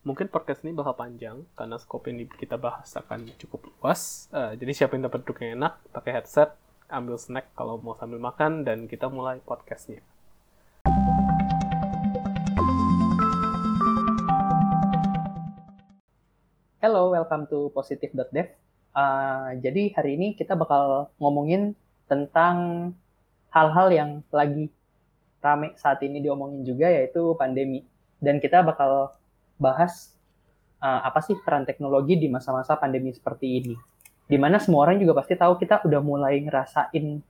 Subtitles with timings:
[0.00, 4.32] mungkin podcast ini bakal panjang karena skop yang kita bahas akan cukup luas.
[4.32, 6.56] Uh, jadi siapa yang dapat duduk yang enak, pakai headset,
[6.88, 10.00] ambil snack kalau mau sambil makan dan kita mulai podcastnya.
[16.80, 18.56] Hello, welcome to positive.dev.
[18.96, 21.76] Uh, jadi hari ini kita bakal ngomongin
[22.08, 22.90] tentang
[23.52, 24.72] hal-hal yang lagi
[25.44, 27.84] rame saat ini diomongin juga yaitu pandemi.
[28.16, 29.19] Dan kita bakal
[29.60, 30.16] bahas
[30.80, 33.74] uh, apa sih peran teknologi di masa-masa pandemi seperti ini.
[34.24, 37.20] Di mana semua orang juga pasti tahu kita udah mulai ngerasain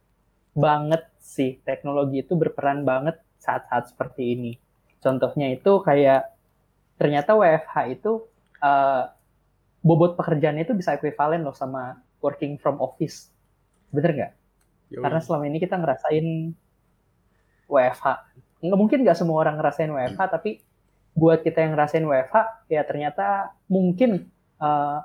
[0.55, 4.53] banget sih teknologi itu berperan banget saat-saat seperti ini.
[5.03, 6.31] Contohnya itu kayak
[7.01, 8.29] ternyata WFH itu
[8.61, 9.09] uh,
[9.81, 13.33] bobot pekerjaannya itu bisa ekuivalen loh sama working from office.
[13.91, 14.33] Bener nggak?
[15.01, 16.53] Karena selama ini kita ngerasain
[17.71, 18.07] WFH.
[18.61, 20.61] Nggak mungkin nggak semua orang ngerasain WFH, tapi
[21.15, 24.31] buat kita yang ngerasain WFH ya ternyata mungkin
[24.63, 25.03] uh,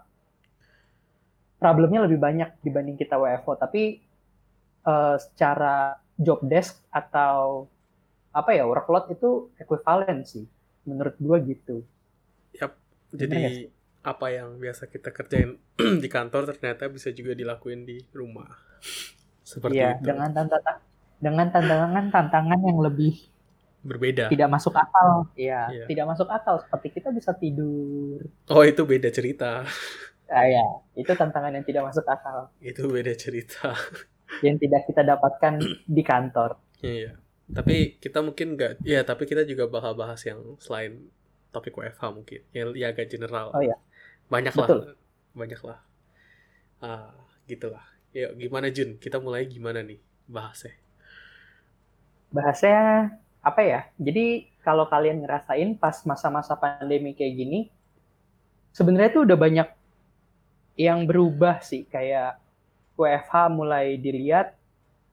[1.58, 4.06] problemnya lebih banyak dibanding kita WFO tapi
[4.86, 7.68] uh, secara job desk atau
[8.36, 10.46] apa ya workload itu ekuivalen sih
[10.86, 11.84] menurut gua gitu.
[12.56, 12.76] Yap.
[13.16, 13.72] Jadi
[14.06, 15.58] apa yang biasa kita kerjain
[16.04, 18.48] di kantor ternyata bisa juga dilakuin di rumah.
[19.42, 20.06] Seperti ya, itu.
[20.06, 20.76] dengan tantangan
[21.18, 23.35] dengan tantangan tantangan yang lebih
[23.86, 24.34] berbeda.
[24.34, 25.30] Tidak masuk akal.
[25.38, 25.86] Ya, yeah.
[25.86, 28.26] tidak masuk akal seperti kita bisa tidur.
[28.50, 29.62] Oh, itu beda cerita.
[30.26, 30.66] Ah, ya,
[30.98, 32.50] itu tantangan yang tidak masuk akal.
[32.58, 33.78] Itu beda cerita.
[34.46, 36.58] yang tidak kita dapatkan di kantor.
[36.82, 37.22] Iya.
[37.46, 41.14] Tapi kita mungkin nggak, ya tapi kita juga bakal bahas yang selain
[41.54, 43.54] topik WFH mungkin, yang ya agak general.
[43.54, 43.78] Oh ya.
[44.26, 44.66] Banyak Betul.
[44.66, 44.98] lah,
[45.38, 45.80] banyak lah.
[46.82, 47.14] Ah,
[47.46, 47.86] gitulah.
[48.10, 48.98] Ya, gimana Jun?
[48.98, 50.74] Kita mulai gimana nih bahasnya?
[52.34, 53.14] Bahasnya
[53.46, 53.82] apa ya?
[54.02, 57.60] Jadi kalau kalian ngerasain pas masa-masa pandemi kayak gini,
[58.74, 59.70] sebenarnya tuh udah banyak
[60.82, 61.86] yang berubah sih.
[61.86, 62.42] Kayak
[62.98, 64.58] WFH mulai dilihat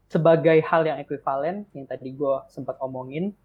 [0.09, 3.37] sebagai hal yang ekuivalen yang tadi gue sempat omongin.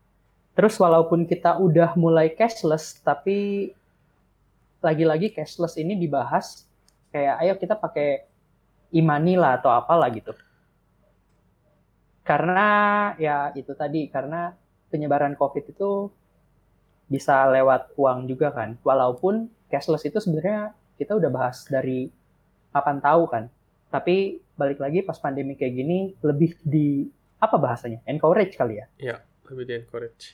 [0.55, 3.69] Terus walaupun kita udah mulai cashless, tapi
[4.79, 6.63] lagi-lagi cashless ini dibahas
[7.11, 8.23] kayak ayo kita pakai
[8.95, 10.31] imani lah atau apalah gitu.
[12.23, 12.67] Karena
[13.19, 14.55] ya itu tadi karena
[14.87, 16.11] penyebaran COVID itu
[17.07, 18.75] bisa lewat uang juga kan.
[18.83, 22.11] Walaupun cashless itu sebenarnya kita udah bahas dari
[22.71, 23.43] kapan tahu kan.
[23.87, 27.07] Tapi balik lagi pas pandemi kayak gini lebih di
[27.39, 28.03] apa bahasanya?
[28.03, 28.85] Encourage kali ya?
[28.99, 30.25] Iya, lebih di encourage.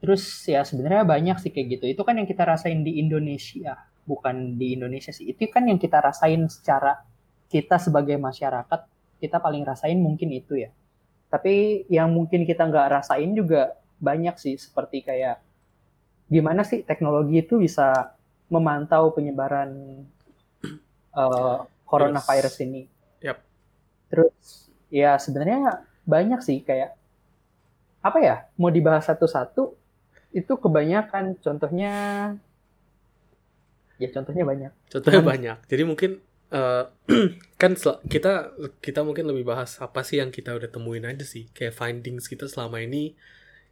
[0.00, 1.84] Terus ya sebenarnya banyak sih kayak gitu.
[1.88, 3.76] Itu kan yang kita rasain di Indonesia,
[4.08, 5.28] bukan di Indonesia sih.
[5.28, 7.04] Itu kan yang kita rasain secara
[7.48, 8.80] kita sebagai masyarakat,
[9.20, 10.72] kita paling rasain mungkin itu ya
[11.34, 15.42] tapi yang mungkin kita nggak rasain juga banyak sih seperti kayak
[16.30, 18.14] gimana sih teknologi itu bisa
[18.46, 19.98] memantau penyebaran
[21.10, 22.64] uh, coronavirus yes.
[22.70, 22.82] ini.
[23.18, 23.38] Yep.
[24.14, 26.94] Terus ya sebenarnya banyak sih kayak
[27.98, 29.74] apa ya mau dibahas satu-satu
[30.30, 31.92] itu kebanyakan contohnya
[33.98, 34.72] ya contohnya banyak.
[34.86, 35.58] Contohnya Cuman, banyak.
[35.66, 36.10] Jadi mungkin
[36.54, 36.84] uh,
[37.60, 37.74] kan
[38.06, 42.30] kita kita mungkin lebih bahas apa sih yang kita udah temuin aja sih kayak findings
[42.30, 43.18] kita selama ini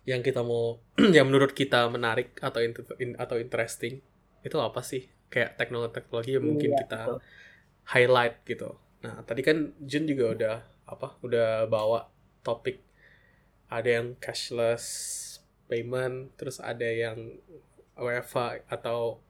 [0.03, 0.83] yang kita mau
[1.17, 2.59] yang menurut kita menarik atau
[2.99, 4.03] in, atau interesting
[4.43, 7.19] itu apa sih kayak teknologi-teknologi yang mungkin iya, kita betul.
[7.89, 8.71] highlight gitu.
[9.07, 12.11] Nah tadi kan Jun juga udah apa udah bawa
[12.43, 12.83] topik
[13.73, 14.85] ada yang cashless
[15.71, 17.41] payment terus ada yang
[17.97, 19.23] WFA atau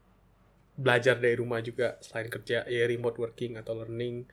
[0.77, 4.25] belajar dari rumah juga selain kerja ya remote working atau learning.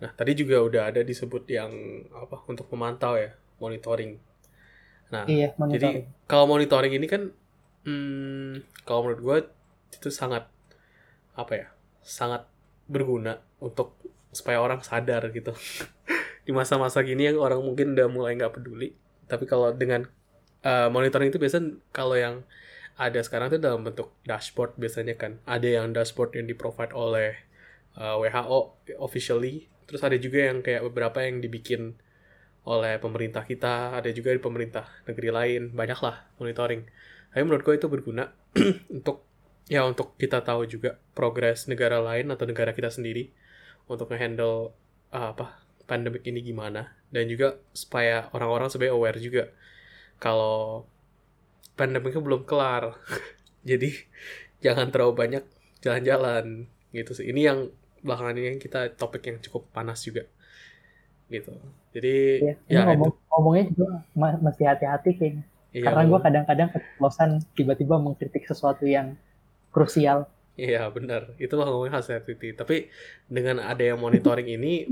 [0.00, 1.72] Nah tadi juga udah ada disebut yang
[2.12, 4.16] apa untuk memantau ya monitoring.
[5.12, 5.80] Nah iya, monitoring.
[5.80, 5.88] jadi
[6.28, 7.22] kalau monitoring ini kan
[7.86, 9.36] hmm, kalau menurut gue
[9.96, 10.48] itu sangat
[11.36, 11.66] apa ya
[12.02, 12.48] sangat
[12.88, 13.96] berguna untuk
[14.32, 15.52] supaya orang sadar gitu
[16.46, 18.92] di masa-masa gini yang orang mungkin udah mulai nggak peduli
[19.26, 20.06] tapi kalau dengan
[20.62, 22.46] uh, monitoring itu biasanya kalau yang
[22.96, 25.36] ada sekarang tuh dalam bentuk dashboard biasanya kan.
[25.44, 27.36] Ada yang dashboard yang di provide oleh
[28.00, 29.68] uh, WHO officially.
[29.84, 32.00] Terus ada juga yang kayak beberapa yang dibikin
[32.66, 35.62] oleh pemerintah kita ada juga di pemerintah negeri lain.
[35.76, 36.88] Banyak lah monitoring.
[37.30, 38.32] Tapi menurut gue itu berguna
[38.96, 39.28] untuk
[39.68, 43.28] ya untuk kita tahu juga progres negara lain atau negara kita sendiri
[43.92, 44.72] untuk ngehandle
[45.12, 46.96] uh, apa pandemik ini gimana.
[47.12, 49.44] Dan juga supaya orang-orang sebenarnya aware juga
[50.16, 50.88] kalau
[51.76, 52.96] pandemiknya belum kelar
[53.68, 53.92] jadi
[54.64, 55.44] jangan terlalu banyak
[55.84, 57.68] jalan-jalan gitu sih ini yang
[58.00, 60.24] belakangan ini kita topik yang cukup panas juga
[61.28, 61.52] gitu
[61.92, 63.20] jadi ya, ya ngomong, itu.
[63.30, 63.86] ngomongnya juga
[64.16, 65.44] masih hati-hati kayaknya
[65.74, 69.18] iya, karena gue kadang-kadang keceplosan tiba-tiba mengkritik sesuatu yang
[69.76, 70.24] krusial.
[70.56, 72.56] Iya benar, itu ngomongin hal sensitivity.
[72.56, 72.88] Tapi
[73.28, 74.88] dengan ada yang monitoring ini,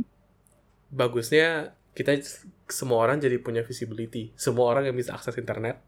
[0.93, 2.21] bagusnya kita
[2.69, 4.37] semua orang jadi punya visibility.
[4.37, 5.81] Semua orang yang bisa akses internet,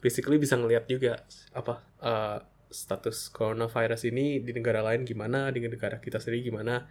[0.00, 2.38] basically bisa ngelihat juga apa uh,
[2.70, 6.86] status coronavirus ini di negara lain gimana, di negara kita sendiri gimana,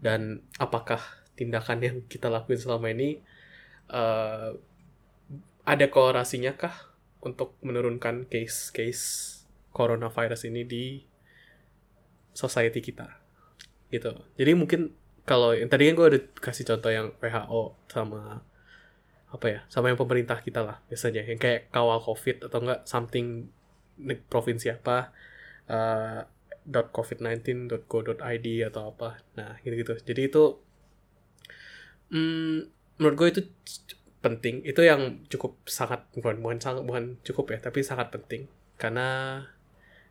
[0.00, 1.02] dan apakah
[1.36, 3.20] tindakan yang kita lakuin selama ini
[3.92, 4.56] uh,
[5.66, 9.34] ada korelasinya kah untuk menurunkan case-case
[9.74, 10.84] coronavirus ini di
[12.32, 13.18] society kita?
[13.90, 14.14] Gitu.
[14.38, 14.94] Jadi mungkin
[15.26, 18.46] kalau yang tadi kan gue udah kasih contoh yang WHO sama
[19.36, 21.22] apa ya sama yang pemerintah kita lah biasanya.
[21.28, 23.52] Yang kayak kawal covid atau enggak something
[24.32, 25.12] provinsi apa
[25.68, 26.24] uh,
[26.66, 29.20] .covid19.go.id atau apa.
[29.38, 30.44] Nah gitu gitu jadi itu
[32.10, 32.56] hmm,
[32.98, 33.42] menurut gue itu
[34.24, 34.64] penting.
[34.64, 38.48] Itu yang cukup sangat bukan bukan sangat bukan cukup ya tapi sangat penting.
[38.80, 39.40] Karena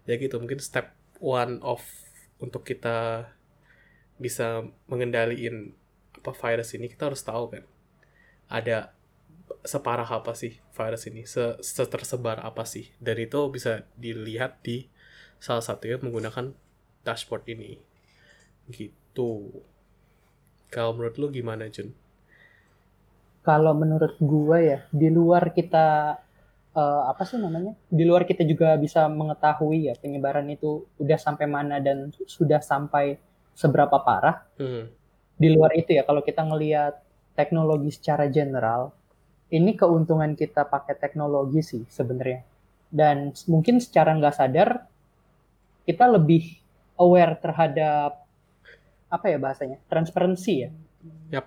[0.06, 1.82] ya gitu mungkin step one of
[2.38, 3.30] untuk kita
[4.16, 5.76] bisa mengendalikan
[6.16, 7.64] apa virus ini kita harus tahu kan
[8.50, 8.95] ada
[9.66, 14.90] separah apa sih virus ini se tersebar apa sih dan itu bisa dilihat di
[15.38, 16.54] salah satunya menggunakan
[17.06, 17.78] dashboard ini
[18.70, 19.62] gitu
[20.76, 21.96] kalau menurut lu gimana Jun?
[23.48, 26.20] Kalau menurut gua ya di luar kita
[26.76, 27.78] uh, apa sih namanya?
[27.88, 33.16] Di luar kita juga bisa mengetahui ya penyebaran itu udah sampai mana dan sudah sampai
[33.56, 34.44] seberapa parah.
[34.60, 34.92] Hmm.
[35.40, 37.00] Di luar itu ya kalau kita ngelihat
[37.40, 38.92] teknologi secara general,
[39.54, 42.42] ini keuntungan kita pakai teknologi sih sebenarnya.
[42.90, 44.70] Dan mungkin secara nggak sadar
[45.86, 46.58] kita lebih
[46.98, 48.26] aware terhadap
[49.12, 50.70] apa ya bahasanya transparansi ya.
[51.30, 51.46] Yap.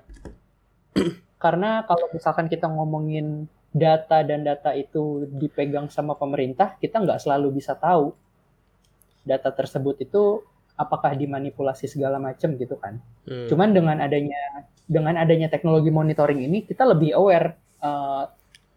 [1.42, 7.58] Karena kalau misalkan kita ngomongin data dan data itu dipegang sama pemerintah, kita nggak selalu
[7.58, 8.14] bisa tahu
[9.26, 10.42] data tersebut itu
[10.78, 13.02] apakah dimanipulasi segala macam gitu kan.
[13.26, 13.50] Hmm.
[13.50, 18.24] Cuman dengan adanya dengan adanya teknologi monitoring ini kita lebih aware uh,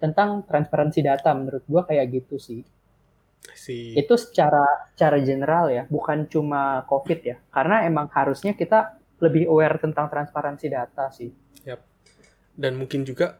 [0.01, 2.61] tentang transparansi data menurut gua kayak gitu sih.
[3.53, 3.97] Si.
[3.97, 7.37] Itu secara secara general ya, bukan cuma COVID ya.
[7.49, 11.29] Karena emang harusnya kita lebih aware tentang transparansi data sih.
[11.65, 11.81] Yap.
[12.57, 13.37] Dan mungkin juga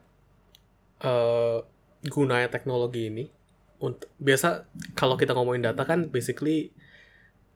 [1.02, 1.62] uh,
[2.06, 3.26] gunanya teknologi ini
[3.82, 6.70] untuk biasa kalau kita ngomongin data kan basically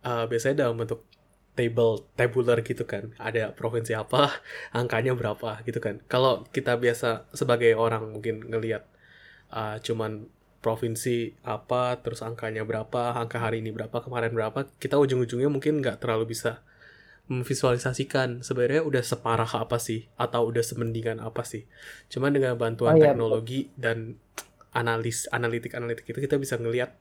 [0.01, 1.05] uh, biasanya dalam bentuk
[1.55, 4.29] table tabular gitu kan ada provinsi apa
[4.79, 8.83] angkanya berapa gitu kan kalau kita biasa sebagai orang mungkin ngelihat
[9.55, 10.27] uh, cuman
[10.59, 16.01] provinsi apa terus angkanya berapa angka hari ini berapa kemarin berapa kita ujung-ujungnya mungkin nggak
[16.01, 16.65] terlalu bisa
[17.25, 21.65] memvisualisasikan sebenarnya udah separah apa sih atau udah semendingan apa sih.
[22.09, 23.81] Cuman dengan bantuan oh, iya, teknologi betul.
[23.81, 23.97] dan
[24.75, 26.93] analis analitik analitik itu kita bisa ngelihat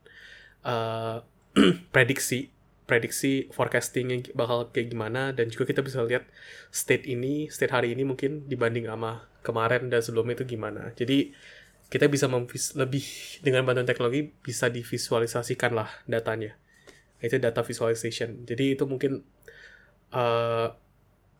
[0.64, 1.20] uh,
[1.94, 2.53] prediksi
[2.84, 6.28] prediksi forecastingnya bakal kayak gimana dan juga kita bisa lihat
[6.69, 10.92] state ini state hari ini mungkin dibanding sama kemarin dan sebelumnya itu gimana.
[10.92, 11.32] Jadi
[11.88, 13.04] kita bisa memvis lebih
[13.40, 16.56] dengan bantuan teknologi bisa divisualisasikan lah datanya.
[17.20, 18.44] Itu data visualization.
[18.44, 19.25] Jadi itu mungkin
[20.12, 20.69] uh,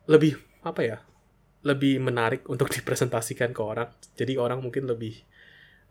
[0.09, 0.97] lebih apa ya
[1.65, 3.89] lebih menarik untuk dipresentasikan ke orang.
[4.17, 5.21] Jadi orang mungkin lebih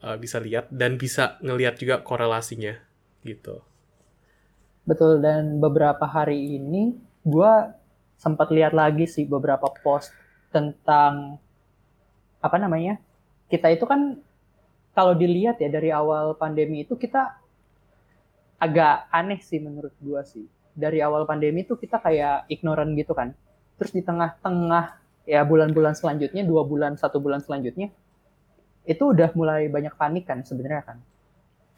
[0.02, 2.74] uh, bisa lihat dan bisa ngelihat juga korelasinya
[3.22, 3.73] gitu
[4.84, 7.53] betul dan beberapa hari ini gue
[8.20, 10.12] sempat lihat lagi sih beberapa post
[10.53, 11.41] tentang
[12.44, 13.00] apa namanya
[13.48, 14.20] kita itu kan
[14.94, 17.41] kalau dilihat ya dari awal pandemi itu kita
[18.60, 23.32] agak aneh sih menurut gue sih dari awal pandemi tuh kita kayak ignoran gitu kan.
[23.79, 27.94] Terus di tengah-tengah ya bulan-bulan selanjutnya, dua bulan, satu bulan selanjutnya,
[28.84, 30.98] itu udah mulai banyak panik kan sebenarnya kan.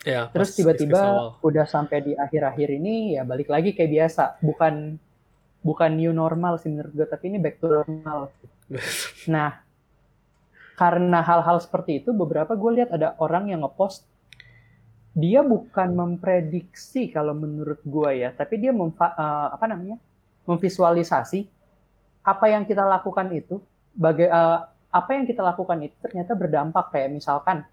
[0.05, 5.01] Ya, Terus tiba-tiba udah sampai di akhir-akhir ini ya balik lagi kayak biasa, bukan
[5.67, 8.31] bukan new normal sih menurut gue, tapi ini back to normal.
[9.35, 9.67] nah,
[10.79, 14.07] karena hal-hal seperti itu, beberapa gue lihat ada orang yang ngepost
[15.17, 19.97] dia bukan memprediksi kalau menurut gue ya, tapi dia memfa, uh, apa namanya
[20.45, 21.49] memvisualisasi
[22.21, 23.57] apa yang kita lakukan itu,
[23.97, 24.59] baga, uh,
[24.93, 26.93] apa yang kita lakukan itu ternyata berdampak.
[26.93, 27.65] Kayak misalkan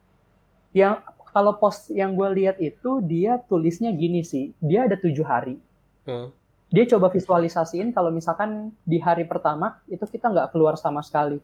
[0.72, 1.04] yang
[1.34, 5.58] kalau post yang gue lihat itu dia tulisnya gini sih, dia ada tujuh hari.
[6.06, 6.30] Hmm.
[6.70, 11.42] Dia coba visualisasiin kalau misalkan di hari pertama itu kita nggak keluar sama sekali.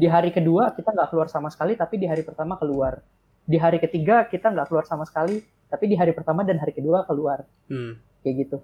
[0.00, 3.04] Di hari kedua kita nggak keluar sama sekali, tapi di hari pertama keluar
[3.44, 7.04] di hari ketiga kita nggak keluar sama sekali tapi di hari pertama dan hari kedua
[7.04, 8.24] keluar hmm.
[8.24, 8.58] kayak gitu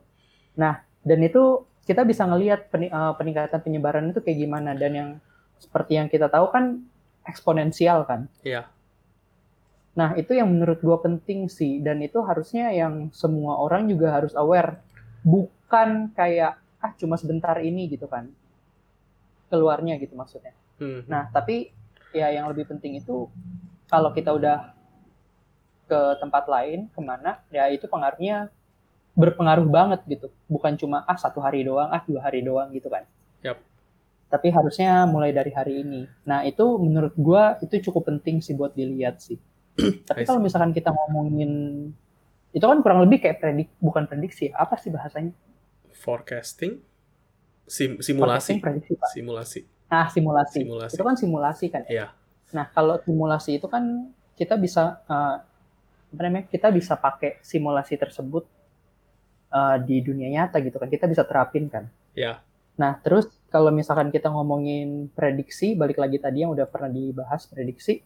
[0.57, 5.11] nah dan itu kita bisa ngelihat eh, peningkatan penyebaran itu kayak gimana dan yang
[5.61, 6.81] seperti yang kita tahu kan
[7.29, 8.69] eksponensial kan iya
[10.01, 11.85] Nah, itu yang menurut gue penting sih.
[11.85, 14.81] Dan itu harusnya yang semua orang juga harus aware.
[15.21, 18.33] Bukan kayak, ah cuma sebentar ini gitu kan.
[19.53, 20.57] Keluarnya gitu maksudnya.
[20.81, 21.05] Hmm.
[21.05, 21.69] Nah, tapi
[22.17, 23.29] ya yang lebih penting itu
[23.93, 24.73] kalau kita udah
[25.85, 28.49] ke tempat lain, ke mana, ya itu pengaruhnya
[29.13, 30.33] berpengaruh banget gitu.
[30.49, 33.05] Bukan cuma, ah satu hari doang, ah dua hari doang gitu kan.
[33.45, 33.61] Yap.
[34.33, 36.09] Tapi harusnya mulai dari hari ini.
[36.25, 39.37] Nah, itu menurut gue itu cukup penting sih buat dilihat sih.
[40.09, 41.51] Tapi kalau misalkan kita ngomongin
[42.51, 45.31] itu kan kurang lebih kayak predik bukan prediksi apa sih bahasanya
[45.93, 46.81] Forecasting,
[47.63, 49.61] Sim- simulasi, Forecasting, prediksi pak simulasi.
[49.87, 50.59] nah simulasi.
[50.61, 50.95] Simulasi.
[50.95, 52.07] itu kan simulasi kan ya Iya.
[52.51, 55.37] nah kalau simulasi itu kan kita bisa eh,
[56.11, 58.43] apa namanya kita bisa pakai simulasi tersebut
[59.49, 62.43] eh, di dunia nyata gitu kan kita bisa terapin kan Ya.
[62.75, 68.03] nah terus kalau misalkan kita ngomongin prediksi balik lagi tadi yang udah pernah dibahas prediksi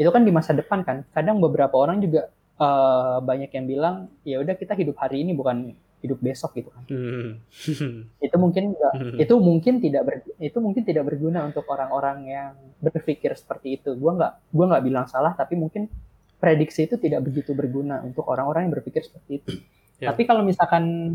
[0.00, 4.40] itu kan di masa depan kan kadang beberapa orang juga eh, banyak yang bilang ya
[4.40, 7.36] udah kita hidup hari ini bukan hidup besok gitu kan Hmm.
[8.24, 13.36] itu mungkin nggak itu mungkin tidak ber, itu mungkin tidak berguna untuk orang-orang yang berpikir
[13.36, 15.92] seperti itu gua nggak gua nggak bilang salah tapi mungkin
[16.40, 19.52] prediksi itu tidak begitu berguna untuk orang-orang yang berpikir seperti itu
[20.00, 20.16] Ya.
[20.16, 21.12] tapi kalau misalkan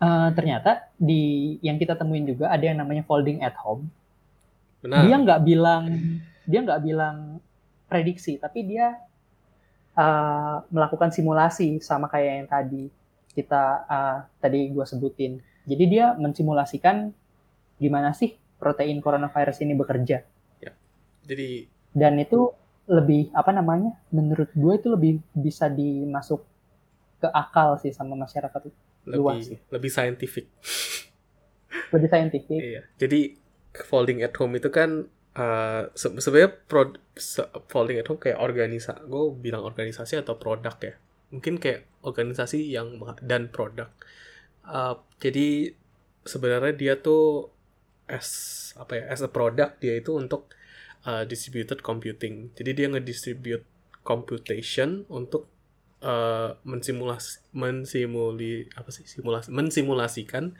[0.00, 3.92] eh, ternyata di yang kita temuin juga ada yang namanya folding at home
[4.80, 5.04] Benar.
[5.04, 5.82] dia nggak bilang
[6.44, 7.16] dia nggak bilang
[7.94, 8.98] prediksi tapi dia
[9.94, 12.84] eh, melakukan simulasi sama kayak yang tadi
[13.38, 17.14] kita eh, tadi gue sebutin jadi dia mensimulasikan
[17.78, 20.26] gimana sih protein coronavirus ini bekerja
[21.22, 22.50] Jadi dan itu
[22.90, 26.42] lebih apa namanya menurut gue itu lebih bisa dimasuk
[27.22, 28.60] ke akal sih sama masyarakat
[29.08, 29.58] Luas lebih sih.
[29.72, 30.46] lebih scientific.
[31.94, 32.82] lebih saintifik Iya.
[32.98, 33.20] Jadi
[33.86, 39.06] folding at home itu kan eh, se- sebenarnya pro- se- folding at home kayak organisasi.
[39.10, 40.94] Gue bilang organisasi atau produk ya.
[41.34, 43.90] Mungkin kayak organisasi yang dan produk.
[44.64, 45.74] Eh, jadi
[46.24, 47.52] sebenarnya dia tuh
[48.08, 48.28] as
[48.76, 50.52] apa ya as a product dia itu untuk
[51.08, 52.52] uh, distributed computing.
[52.56, 53.64] Jadi dia ngedistribute
[54.04, 55.48] computation untuk
[56.04, 60.52] uh, mensimulasi mensimuli apa sih simulasi mensimulasikan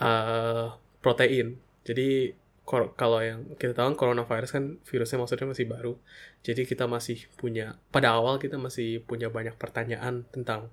[0.00, 1.56] uh, protein.
[1.84, 2.36] Jadi
[2.68, 5.96] kalau yang kita tahu kan coronavirus kan virusnya maksudnya masih baru.
[6.44, 10.68] Jadi kita masih punya pada awal kita masih punya banyak pertanyaan tentang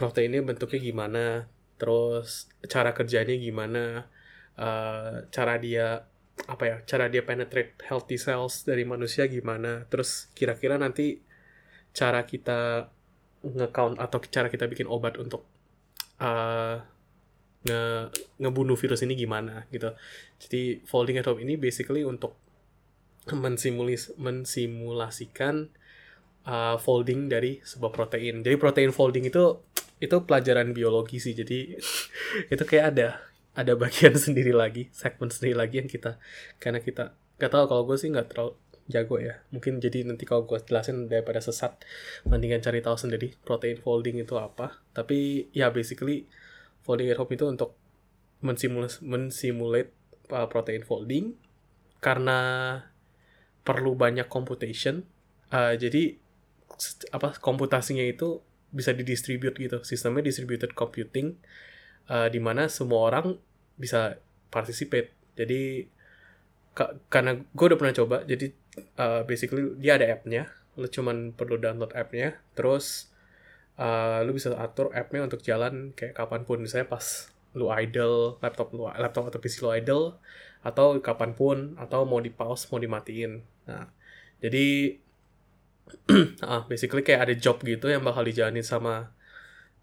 [0.00, 1.24] proteinnya bentuknya gimana,
[1.76, 4.08] terus cara kerjanya gimana,
[4.56, 6.08] eh, cara dia
[6.48, 11.20] apa ya, cara dia penetrate healthy cells dari manusia gimana, terus kira-kira nanti
[11.92, 12.92] cara kita
[13.44, 15.44] nge-count atau cara kita bikin obat untuk
[16.20, 16.95] eh,
[17.66, 17.82] nge
[18.38, 19.90] ngebunuh virus ini gimana gitu.
[20.38, 22.38] Jadi folding at home ini basically untuk
[23.34, 25.74] mensimulis mensimulasikan
[26.46, 28.46] uh, folding dari sebuah protein.
[28.46, 29.60] Jadi protein folding itu
[29.98, 31.34] itu pelajaran biologi sih.
[31.34, 31.74] Jadi
[32.54, 33.08] itu kayak ada
[33.56, 36.22] ada bagian sendiri lagi, segmen sendiri lagi yang kita
[36.62, 38.54] karena kita nggak tahu kalau gue sih nggak terlalu
[38.86, 39.42] jago ya.
[39.50, 41.82] Mungkin jadi nanti kalau gue jelasin daripada sesat,
[42.22, 44.78] mendingan cari tahu sendiri protein folding itu apa.
[44.94, 46.30] Tapi ya basically
[46.86, 47.74] folding at home itu untuk
[48.38, 49.90] mensimulasi mensimulate
[50.30, 51.34] uh, protein folding
[51.98, 52.38] karena
[53.66, 55.02] perlu banyak computation.
[55.50, 56.14] Uh, jadi
[57.10, 58.38] apa komputasinya itu
[58.70, 59.82] bisa didistribute gitu.
[59.82, 61.34] Sistemnya distributed computing
[62.06, 63.34] uh, di mana semua orang
[63.74, 64.22] bisa
[64.54, 65.10] participate.
[65.34, 65.90] Jadi
[66.76, 68.52] ka- karena gue udah pernah coba, jadi
[69.00, 70.52] uh, basically dia ada app-nya.
[70.76, 73.08] Lu cuman perlu download app-nya, terus
[73.80, 76.60] uh, lu bisa atur app-nya untuk jalan kayak kapan pun.
[76.60, 80.04] Misalnya pas lu idle, laptop lu laptop atau PC lu idle,
[80.60, 83.40] atau kapan pun, atau mau di pause, mau dimatiin.
[83.68, 83.88] Nah,
[84.40, 84.96] jadi
[86.44, 89.14] ah, basically kayak ada job gitu yang bakal dijalanin sama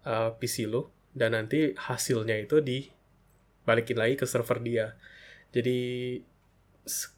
[0.04, 4.86] uh, PC lu dan nanti hasilnya itu dibalikin lagi ke server dia.
[5.54, 5.78] Jadi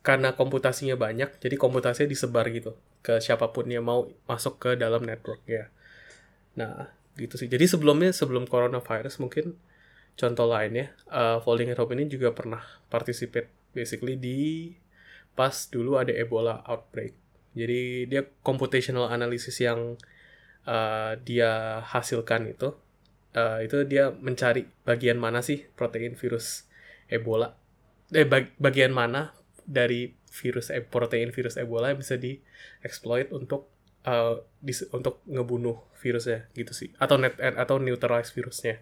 [0.07, 5.03] karena komputasinya banyak, jadi komputasinya disebar gitu ke siapa pun yang mau masuk ke dalam
[5.03, 5.67] network ya.
[6.57, 7.49] Nah, gitu sih.
[7.49, 9.57] Jadi sebelumnya sebelum coronavirus mungkin
[10.17, 14.73] contoh lainnya, uh, Folding at Home ini juga pernah participate basically di
[15.37, 17.13] pas dulu ada Ebola outbreak.
[17.57, 19.97] Jadi dia computational analysis yang
[20.65, 22.73] uh, dia hasilkan itu,
[23.37, 26.69] uh, itu dia mencari bagian mana sih protein virus
[27.09, 27.55] Ebola,
[28.13, 33.71] eh bag- bagian mana dari virus e- protein virus Ebola yang bisa dieksploit untuk
[34.07, 34.41] uh,
[34.95, 38.79] untuk ngebunuh virusnya gitu sih, atau net atau neutralize virusnya.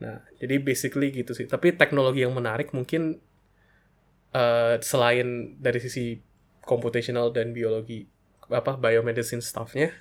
[0.00, 1.44] Nah, jadi basically gitu sih.
[1.44, 3.20] Tapi teknologi yang menarik mungkin
[4.32, 6.16] eh, selain dari sisi
[6.64, 8.08] computational dan biologi
[8.50, 9.92] apa biomedicine staffnya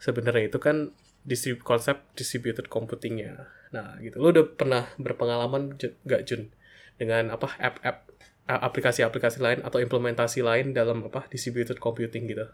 [0.00, 3.50] sebenarnya itu kan distrib konsep distributed computingnya.
[3.74, 4.18] Nah, gitu.
[4.18, 6.50] Lu udah pernah berpengalaman nggak Jun
[6.98, 8.10] dengan apa app-app
[8.42, 12.46] aplikasi-aplikasi lain atau implementasi lain dalam apa distributed computing gitu?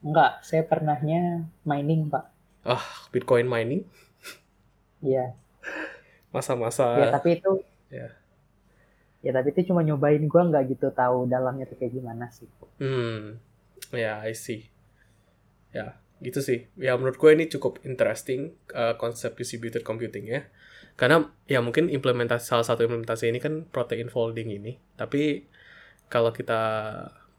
[0.00, 2.24] Enggak, saya pernahnya mining, Pak.
[2.64, 3.84] Ah, Bitcoin mining
[5.00, 5.32] Iya.
[6.30, 8.08] masa-masa Ya, tapi itu ya.
[9.24, 12.46] ya tapi itu cuma nyobain gua nggak gitu tahu dalamnya tuh kayak gimana sih.
[12.78, 13.40] Hmm,
[13.90, 14.68] ya, I see.
[15.74, 16.70] Ya, gitu sih.
[16.78, 20.46] Ya, menurut gue ini cukup interesting uh, konsep distributed computing ya.
[20.94, 24.78] Karena ya mungkin implementasi salah satu implementasi ini kan protein folding ini.
[24.94, 25.48] Tapi
[26.12, 26.60] kalau kita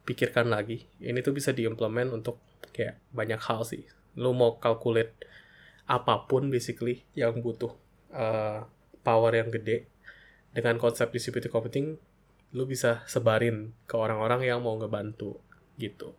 [0.04, 2.42] pikirkan lagi, ini tuh bisa diimplement untuk
[2.72, 3.86] kayak banyak hal sih.
[4.18, 5.16] Lu mau calculate
[5.88, 7.76] apa pun basically yang butuh
[8.16, 8.64] uh,
[9.04, 9.92] power yang gede
[10.52, 12.00] dengan konsep distributed computing
[12.52, 15.40] lu bisa sebarin ke orang-orang yang mau ngebantu
[15.80, 16.16] gitu.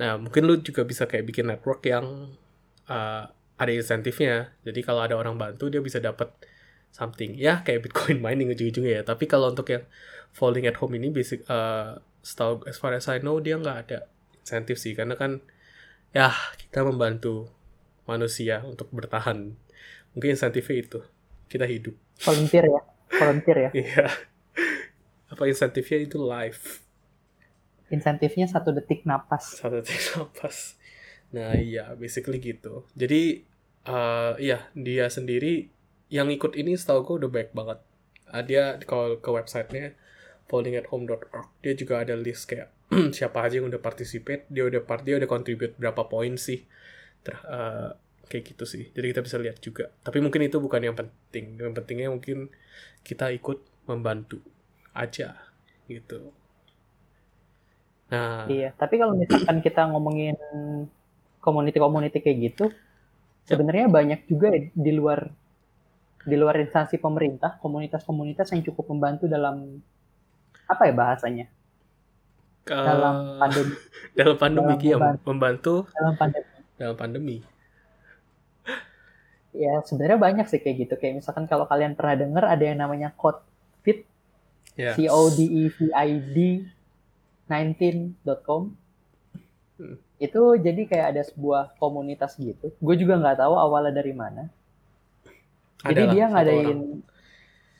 [0.00, 2.32] Nah, mungkin lu juga bisa kayak bikin network yang
[2.88, 3.28] uh,
[3.60, 4.56] ada insentifnya.
[4.64, 6.32] Jadi kalau ada orang bantu dia bisa dapat
[6.88, 7.36] something.
[7.36, 9.02] Ya kayak Bitcoin mining ujung-ujungnya ya.
[9.04, 9.84] Tapi kalau untuk yang
[10.32, 14.08] folding at home ini basic uh, setahu as far as I know dia nggak ada
[14.40, 15.44] insentif sih karena kan
[16.12, 17.48] ya kita membantu
[18.04, 19.56] manusia untuk bertahan.
[20.12, 21.00] Mungkin insentifnya itu
[21.48, 21.96] kita hidup.
[22.20, 22.82] Volunteer ya,
[23.16, 23.70] volunteer ya.
[23.82, 24.06] Iya.
[25.32, 26.84] Apa insentifnya itu life.
[27.88, 29.56] Insentifnya satu detik napas.
[29.60, 30.76] satu detik napas.
[31.32, 32.84] Nah iya, basically gitu.
[32.92, 33.48] Jadi
[33.82, 35.72] eh iya dia sendiri
[36.12, 37.80] yang ikut ini setahu gue udah baik banget.
[38.28, 39.96] Ah, dia kalau ke websitenya
[40.48, 42.68] foldingathome.org dia juga ada list kayak
[43.18, 46.64] siapa aja yang udah participate, dia udah part dia udah contribute berapa poin sih.
[47.24, 47.90] Ter, eh,
[48.30, 48.84] kayak gitu sih.
[48.96, 49.92] Jadi kita bisa lihat juga.
[50.06, 51.60] Tapi mungkin itu bukan yang penting.
[51.60, 52.38] Yang pentingnya mungkin
[53.04, 53.58] kita ikut
[53.90, 54.40] membantu
[54.96, 55.36] aja
[55.88, 56.32] gitu.
[58.12, 60.36] Nah, Iya, tapi kalau misalkan kita ngomongin
[61.42, 62.64] community-community kayak gitu,
[63.48, 65.20] sebenarnya banyak juga di luar
[66.22, 69.82] di luar instansi pemerintah, komunitas-komunitas yang cukup membantu dalam
[70.70, 71.46] apa ya bahasanya?
[72.62, 73.74] Ke- Dalam pandemi,
[74.18, 75.74] dalam pandemi dalam iya, membantu.
[75.92, 76.50] dalam pandemi.
[76.76, 77.36] dalam pandemi.
[79.52, 80.94] Ya, sebenarnya banyak sih kayak gitu.
[80.96, 84.08] Kayak misalkan kalau kalian pernah dengar ada yang namanya CodeFit,
[84.72, 84.96] Ya.
[84.96, 86.36] C O D E V I D
[87.44, 88.72] 19.com.
[89.76, 89.96] Hmm.
[90.16, 92.72] Itu jadi kayak ada sebuah komunitas gitu.
[92.80, 94.48] Gue juga nggak tahu awalnya dari mana.
[95.84, 96.80] Jadi Adalah dia ngadain orang.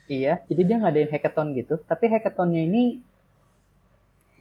[0.04, 1.80] iya, jadi dia ngadain hackathon gitu.
[1.80, 3.00] Tapi hackathonnya ini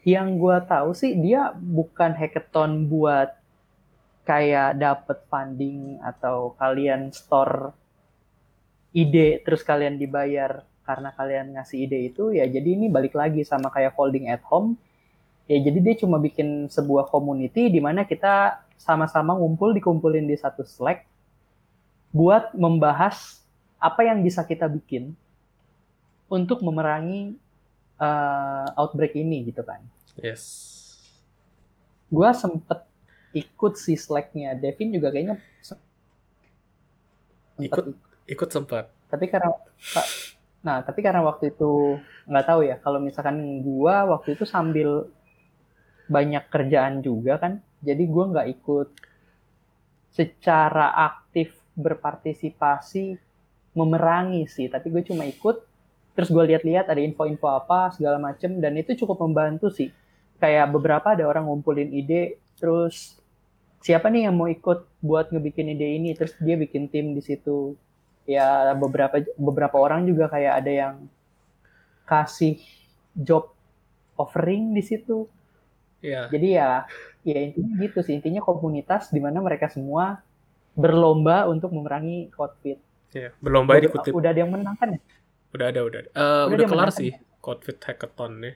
[0.01, 3.37] yang gua tahu sih dia bukan hackathon buat
[4.25, 7.73] kayak dapet funding atau kalian store
[8.91, 13.69] ide terus kalian dibayar karena kalian ngasih ide itu ya jadi ini balik lagi sama
[13.69, 14.77] kayak folding at home.
[15.49, 20.63] Ya jadi dia cuma bikin sebuah community di mana kita sama-sama ngumpul dikumpulin di satu
[20.63, 21.03] Slack
[22.15, 23.43] buat membahas
[23.75, 25.11] apa yang bisa kita bikin
[26.31, 27.35] untuk memerangi
[28.01, 29.79] uh, outbreak ini gitu kan.
[30.17, 30.43] Yes.
[32.09, 32.83] Gua sempet
[33.31, 34.57] ikut si Slack-nya.
[34.57, 35.85] Devin juga kayaknya sempet
[37.61, 37.85] Ikut
[38.25, 38.89] ikut sempat.
[39.11, 39.51] tapi karena
[40.63, 45.09] nah tapi karena waktu itu nggak tahu ya kalau misalkan gua waktu itu sambil
[46.07, 48.87] banyak kerjaan juga kan jadi gua nggak ikut
[50.11, 53.15] secara aktif berpartisipasi
[53.73, 55.63] memerangi sih tapi gue cuma ikut
[56.11, 59.89] terus gue lihat-lihat ada info-info apa segala macem dan itu cukup membantu sih
[60.41, 63.17] kayak beberapa ada orang ngumpulin ide terus
[63.81, 67.73] siapa nih yang mau ikut buat ngebikin ide ini terus dia bikin tim di situ
[68.27, 70.95] ya beberapa beberapa orang juga kayak ada yang
[72.05, 72.59] kasih
[73.15, 73.51] job
[74.19, 75.25] offering di situ
[76.01, 76.33] Iya.
[76.33, 76.69] jadi ya
[77.21, 80.25] ya intinya gitu sih intinya komunitas di mana mereka semua
[80.73, 82.77] berlomba untuk memerangi COVID.
[83.11, 83.29] Iya.
[83.37, 84.11] Berlomba udah, dikutip.
[84.15, 84.99] udah ada yang menang kan ya?
[85.55, 85.99] Udah ada, udah.
[86.05, 86.09] ada.
[86.11, 87.11] Eh, Udah udah kelar sih
[87.43, 88.53] Codefit Hackathon ya.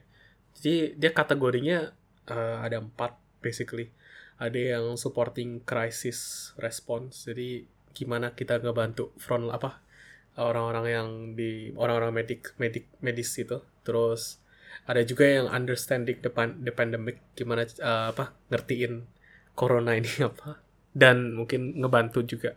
[0.56, 1.92] Jadi dia kategorinya
[2.30, 3.92] eh, ada empat basically.
[4.36, 7.28] Ada yang supporting crisis response.
[7.28, 7.64] Jadi
[7.96, 9.80] gimana kita ngebantu front apa
[10.36, 11.08] orang-orang yang
[11.40, 13.64] di orang-orang medik medik medis itu.
[13.88, 14.44] Terus
[14.86, 19.08] ada juga yang understanding the, pan- the pandemic gimana eh, apa ngertiin
[19.56, 20.60] corona ini apa
[20.96, 22.56] dan mungkin ngebantu juga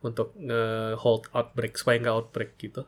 [0.00, 2.86] untuk nge-hold outbreak supaya nggak outbreak gitu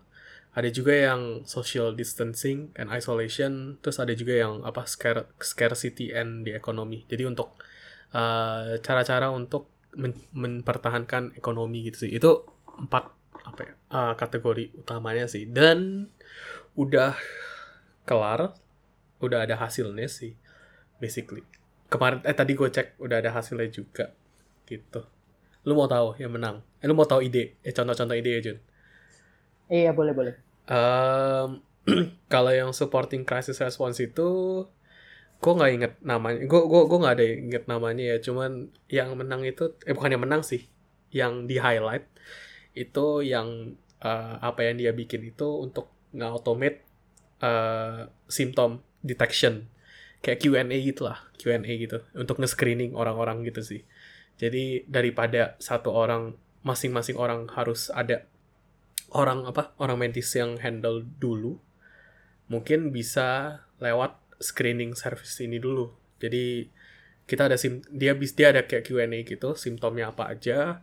[0.58, 6.42] ada juga yang social distancing and isolation terus ada juga yang apa scare, scarcity and
[6.42, 7.06] the economy.
[7.06, 7.54] Jadi untuk
[8.10, 12.10] uh, cara-cara untuk men- mempertahankan ekonomi gitu sih.
[12.18, 12.30] Itu
[12.82, 13.04] empat
[13.46, 15.46] apa ya uh, kategori utamanya sih.
[15.46, 16.10] Dan
[16.74, 17.14] udah
[18.08, 18.40] kelar
[19.22, 20.34] udah ada hasilnya sih
[20.98, 21.46] basically.
[21.92, 24.12] Kemarin eh tadi gue cek udah ada hasilnya juga
[24.66, 25.06] gitu.
[25.66, 26.66] Lu mau tahu yang menang?
[26.82, 27.56] Eh, lu mau tahu ide?
[27.62, 28.58] Eh contoh-contoh ide ya Jun
[29.68, 30.47] Iya, boleh, boleh.
[30.68, 31.64] Em,
[32.32, 34.28] kalau yang supporting crisis response itu
[35.40, 36.44] gue nggak inget namanya.
[36.44, 38.16] Gue gue gue nggak ada inget namanya ya.
[38.20, 40.68] Cuman yang menang itu eh bukan yang menang sih.
[41.10, 42.04] Yang di highlight
[42.76, 46.84] itu yang eh, apa yang dia bikin itu untuk nge-automate
[47.40, 49.72] eh, symptom detection.
[50.20, 51.18] Kayak Q&A gitu lah.
[51.40, 52.04] Q&A gitu.
[52.12, 53.82] Untuk nge-screening orang-orang gitu sih.
[54.38, 58.26] Jadi daripada satu orang masing-masing orang harus ada
[59.14, 61.56] orang apa orang medis yang handle dulu
[62.48, 65.92] mungkin bisa lewat screening service ini dulu.
[66.18, 66.68] Jadi
[67.28, 70.80] kita ada sim dia bis dia ada kayak Q&A gitu simptomnya apa aja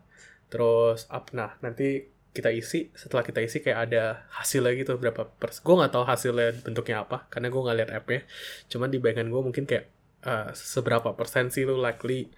[0.53, 5.65] terus up nah nanti kita isi setelah kita isi kayak ada hasilnya gitu berapa pers
[5.65, 8.21] gue nggak tahu hasilnya bentuknya apa karena gue nggak lihat appnya
[8.69, 9.85] cuman di bayangan gue mungkin kayak
[10.21, 12.29] eh, seberapa persen sih lu likely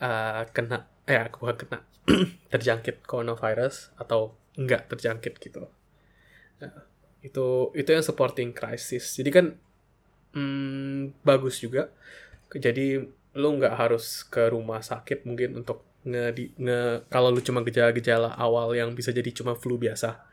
[0.00, 1.78] eh, kena eh bukan kena
[2.56, 5.68] terjangkit coronavirus atau enggak terjangkit gitu.
[6.60, 6.74] Nah,
[7.20, 9.16] itu itu yang supporting crisis.
[9.16, 9.46] Jadi kan
[10.36, 11.92] hmm, bagus juga.
[12.52, 13.00] Jadi
[13.36, 18.32] lu nggak harus ke rumah sakit mungkin untuk nge, di- nge kalau lu cuma gejala-gejala
[18.38, 20.24] awal yang bisa jadi cuma flu biasa.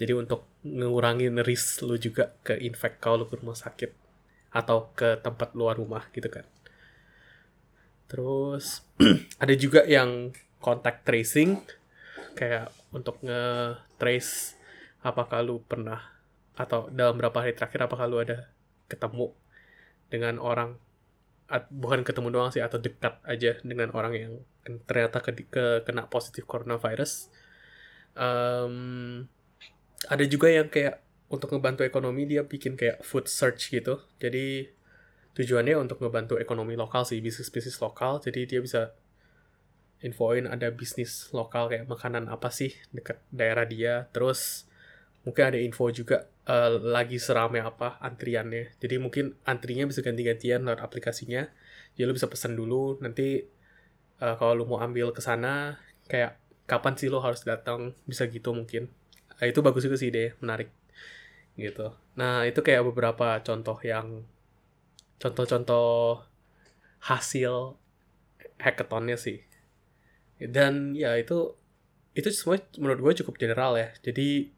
[0.00, 3.92] Jadi untuk ngurangin risk lu juga ke infect kalau lu ke rumah sakit
[4.50, 6.42] atau ke tempat luar rumah gitu kan.
[8.10, 8.82] Terus
[9.42, 11.62] ada juga yang contact tracing
[12.34, 14.56] kayak untuk nge-trace
[15.00, 16.00] apakah lu pernah
[16.54, 18.52] atau dalam berapa hari terakhir apakah lu ada
[18.90, 19.32] ketemu
[20.10, 20.76] dengan orang
[21.50, 24.32] at- bukan ketemu doang sih atau dekat aja dengan orang yang
[24.86, 27.26] ternyata ke, ke- kena positif coronavirus.
[28.14, 29.26] Em,
[30.06, 33.98] ada juga yang kayak untuk ngebantu ekonomi dia bikin kayak food search gitu.
[34.22, 34.70] Jadi
[35.34, 38.18] tujuannya untuk ngebantu ekonomi lokal sih bisnis-bisnis lokal.
[38.22, 38.94] Jadi dia bisa
[40.00, 44.08] infoin ada bisnis lokal kayak makanan apa sih dekat daerah dia.
[44.12, 44.64] Terus
[45.24, 48.76] mungkin ada info juga eh, lagi seramai apa antriannya.
[48.80, 51.48] Jadi mungkin antrinya bisa ganti-gantian lewat aplikasinya.
[51.96, 53.44] Jadi lu bisa pesan dulu nanti
[54.20, 55.76] eh, kalau lu mau ambil ke sana
[56.08, 57.92] kayak kapan sih lu harus datang?
[58.08, 58.88] Bisa gitu mungkin.
[59.40, 60.72] Eh, itu bagus juga sih deh menarik.
[61.60, 61.92] Gitu.
[62.16, 64.24] Nah itu kayak beberapa contoh yang
[65.20, 66.24] contoh-contoh
[67.00, 67.76] hasil
[68.60, 69.49] hackathonnya sih
[70.40, 71.52] dan ya itu
[72.10, 73.92] itu semua menurut gue cukup general ya.
[74.00, 74.48] Jadi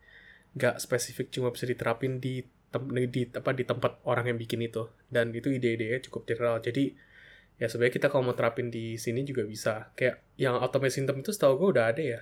[0.53, 2.41] nggak spesifik cuma bisa diterapin di
[2.71, 4.87] tem- di apa di tempat orang yang bikin itu.
[5.07, 6.61] Dan itu ide-idenya cukup general.
[6.61, 6.95] Jadi
[7.59, 9.91] ya sebenarnya kita kalau mau terapin di sini juga bisa.
[9.93, 12.21] Kayak yang automate symptom itu setahu gue udah ada ya?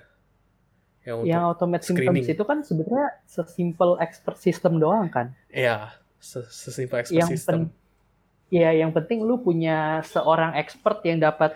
[1.01, 2.05] Yang untuk Yang automate screening.
[2.21, 5.33] symptoms itu kan sebenarnya sesimpel expert system doang kan.
[5.49, 7.59] ya se- sesimpel expert Yang system.
[7.69, 7.79] pen-
[8.51, 11.55] Ya, yang penting lu punya seorang expert yang dapat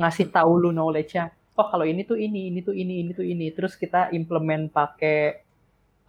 [0.00, 1.24] ngasih tahu lu knowledge-nya.
[1.60, 3.46] Oh, kalau ini tuh ini, ini tuh ini, ini tuh ini.
[3.56, 5.16] Terus kita implement pakai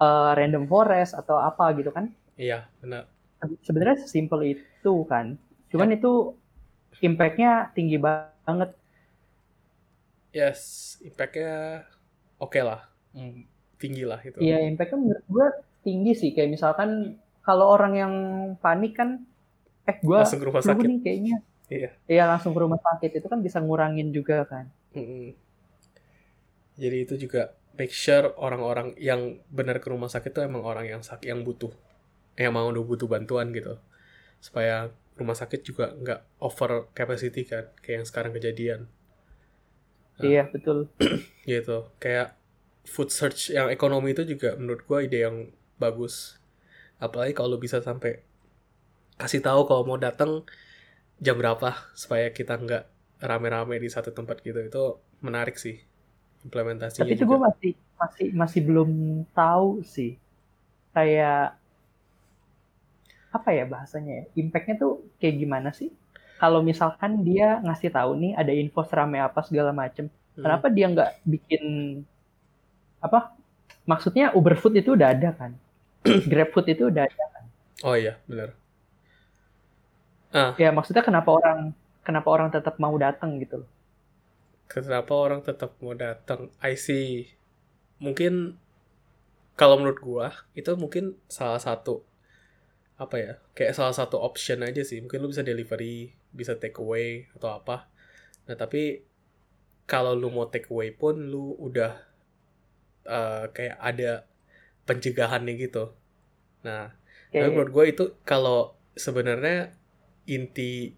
[0.05, 2.05] eh, random forest atau apa gitu kan.
[2.37, 3.07] iya benar
[3.65, 5.25] Sebenarnya sesimpel itu kan.
[5.71, 6.11] Cuman itu
[7.07, 8.69] impact-nya tinggi banget.
[10.33, 10.61] yes
[11.07, 11.49] impactnya
[12.41, 12.81] oke lah
[13.13, 13.45] Hmm,
[13.77, 15.47] tinggi lah itu Iya, impact-nya menurut gue
[15.85, 16.29] tinggi sih.
[16.35, 16.89] Kayak misalkan
[17.45, 18.13] kalau orang yang
[18.63, 19.09] panik kan,
[19.89, 21.33] eh gue langsung ke rumah sakit nih kayaknya.
[21.73, 21.89] Iya.
[22.11, 23.09] Iya, langsung ke rumah sakit.
[23.19, 24.65] Itu kan bisa ngurangin juga kan.
[24.95, 25.33] Mm-mm.
[26.77, 31.01] Jadi itu juga make sure orang-orang yang benar ke rumah sakit itu emang orang yang
[31.05, 31.73] sakit yang butuh,
[32.37, 33.77] yang mau udah butuh bantuan gitu,
[34.41, 38.81] supaya rumah sakit juga nggak over capacity kan, kayak yang sekarang kejadian
[40.19, 40.23] Ah.
[40.25, 40.77] Iya, betul.
[41.49, 41.89] gitu.
[42.01, 42.37] Kayak
[42.85, 45.49] food search yang ekonomi itu juga menurut gua ide yang
[45.81, 46.37] bagus.
[47.01, 48.21] Apalagi kalau bisa sampai
[49.21, 50.43] kasih tahu kalau mau datang
[51.25, 51.69] jam berapa
[52.03, 52.83] supaya kita nggak
[53.29, 54.83] rame-rame di satu tempat gitu itu
[55.25, 55.75] menarik sih
[56.47, 58.89] implementasinya Tapi itu gue masih masih masih belum
[59.37, 60.11] tahu sih.
[60.95, 61.57] Kayak
[63.37, 64.23] apa ya bahasanya ya?
[64.41, 65.89] Impact-nya tuh kayak gimana sih?
[66.41, 70.05] Kalau misalkan dia ngasih tahu nih ada info seramai apa segala macem,
[70.35, 70.41] Hmm.
[70.43, 71.63] kenapa dia nggak bikin
[73.01, 73.19] apa?
[73.89, 75.51] Maksudnya Uber Food itu udah ada kan?
[76.31, 77.25] Grab Food itu udah ada.
[77.83, 78.55] Oh iya, benar.
[80.33, 81.59] Ah, Ya maksudnya kenapa orang
[82.05, 83.69] kenapa orang tetap mau datang gitu loh?
[84.71, 86.41] kenapa orang tetap mau datang?
[86.59, 87.31] I see.
[88.03, 88.33] Mungkin
[89.59, 92.01] kalau menurut gua itu mungkin salah satu
[93.03, 93.33] apa ya?
[93.57, 94.99] Kayak salah satu option aja sih.
[95.03, 97.89] Mungkin lu bisa delivery, bisa take away atau apa.
[98.47, 99.03] Nah, tapi
[99.91, 101.91] kalau lu mau take away pun lu udah
[103.07, 104.11] eh, kayak ada
[104.87, 105.93] pencegahannya gitu.
[106.67, 106.93] Nah,
[107.31, 109.73] Tapi menurut gue itu kalau sebenarnya
[110.29, 110.93] inti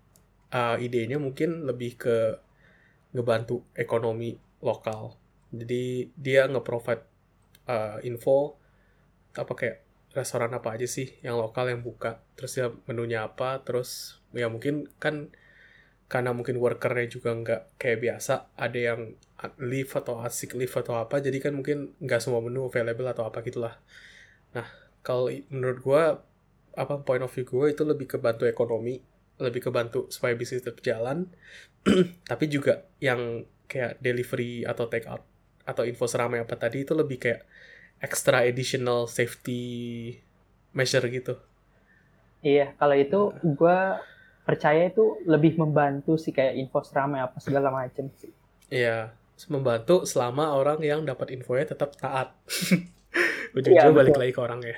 [0.54, 2.18] uh, idenya mungkin lebih ke
[3.16, 5.16] ngebantu ekonomi lokal.
[5.56, 7.04] Jadi dia nge-provide
[7.70, 8.60] uh, info
[9.36, 9.78] apa kayak
[10.16, 14.88] restoran apa aja sih yang lokal yang buka, terus ya menunya apa, terus ya mungkin
[14.96, 15.32] kan
[16.08, 19.02] karena mungkin workernya juga nggak kayak biasa, ada yang
[19.60, 23.44] leave atau asik leave atau apa, jadi kan mungkin nggak semua menu available atau apa
[23.44, 23.76] gitulah.
[24.56, 24.68] Nah,
[25.04, 26.04] kalau menurut gue
[26.76, 29.04] apa point of view gue itu lebih ke bantu ekonomi
[29.42, 31.28] lebih ke bantu supaya bisnis tetap jalan.
[32.30, 35.26] Tapi juga yang kayak delivery atau take out
[35.66, 37.42] atau info seramai apa tadi itu lebih kayak
[37.98, 40.14] extra additional safety
[40.78, 41.42] measure gitu.
[42.46, 43.80] Iya kalau itu gue
[44.46, 48.30] percaya itu lebih membantu sih kayak info seramai apa segala macam sih.
[48.70, 49.18] Iya
[49.50, 52.32] membantu selama orang yang dapat infonya tetap taat.
[53.56, 54.78] Ujung-ujung ya, balik lagi ke orangnya.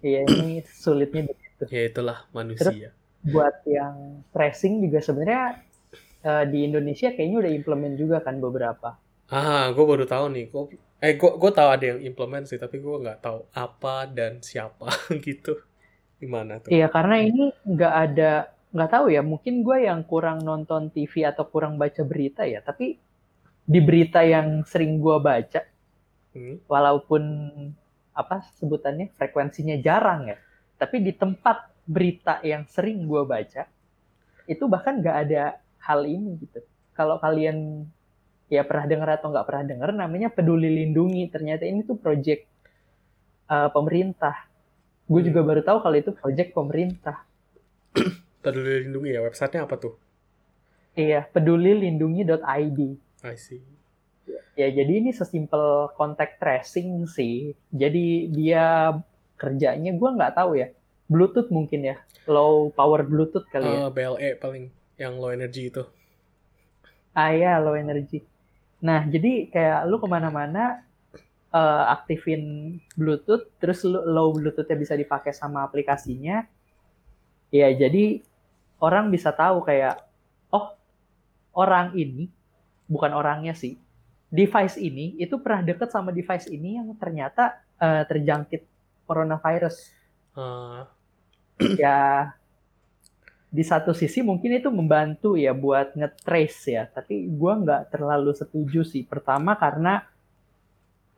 [0.00, 1.28] Iya ini sulitnya
[1.60, 1.72] gitu.
[1.72, 2.90] Ya itulah manusia.
[2.90, 5.60] Terus buat yang tracing juga sebenarnya
[6.24, 8.96] uh, di Indonesia kayaknya udah implement juga kan beberapa.
[9.30, 10.44] Ah, gue baru tahu nih.
[10.48, 14.40] Gue eh gue gue tahu ada yang implement sih, tapi gue nggak tahu apa dan
[14.40, 14.88] siapa
[15.26, 15.60] gitu.
[16.20, 16.72] Gimana tuh?
[16.72, 18.32] Iya, karena ini nggak ada
[18.72, 19.20] nggak tahu ya.
[19.20, 22.64] Mungkin gue yang kurang nonton TV atau kurang baca berita ya.
[22.64, 22.96] Tapi
[23.70, 25.62] di berita yang sering gue baca,
[26.34, 26.66] hmm?
[26.66, 27.22] walaupun
[28.10, 30.38] apa sebutannya frekuensinya jarang ya
[30.80, 33.68] tapi di tempat berita yang sering gue baca
[34.48, 36.64] itu bahkan nggak ada hal ini gitu.
[36.96, 37.84] Kalau kalian
[38.48, 41.28] ya pernah dengar atau nggak pernah dengar namanya peduli lindungi.
[41.28, 42.48] Ternyata ini tuh project
[43.52, 44.48] uh, pemerintah.
[45.04, 47.22] Gue juga baru tahu kalau itu project pemerintah.
[48.42, 49.94] Peduli lindungi ya websitenya apa tuh?
[50.96, 52.80] Iya pedulilindungi.id
[53.20, 53.60] I see.
[54.56, 57.52] Ya jadi ini sesimpel contact tracing sih.
[57.68, 58.96] Jadi dia
[59.40, 60.68] kerjanya gue nggak tahu ya.
[61.08, 61.96] Bluetooth mungkin ya.
[62.28, 63.78] Low power Bluetooth kali uh, ya.
[63.88, 64.64] Eh, BLE paling
[65.00, 65.82] yang low energy itu.
[67.16, 68.20] Ah ya low energy.
[68.84, 70.84] Nah jadi kayak lu ke mana-mana
[71.50, 76.44] uh, aktifin Bluetooth terus lu, low Bluetoothnya bisa dipakai sama aplikasinya.
[77.50, 78.22] Ya jadi
[78.78, 80.04] orang bisa tahu kayak
[80.54, 80.76] oh
[81.56, 82.30] orang ini
[82.86, 83.74] bukan orangnya sih
[84.30, 88.62] device ini itu pernah deket sama device ini yang ternyata uh, terjangkit
[89.10, 89.90] coronavirus.
[90.38, 90.86] Uh.
[91.74, 92.30] Ya
[93.50, 98.86] di satu sisi mungkin itu membantu ya buat ngetrace ya, tapi gue nggak terlalu setuju
[98.86, 99.02] sih.
[99.02, 100.06] Pertama karena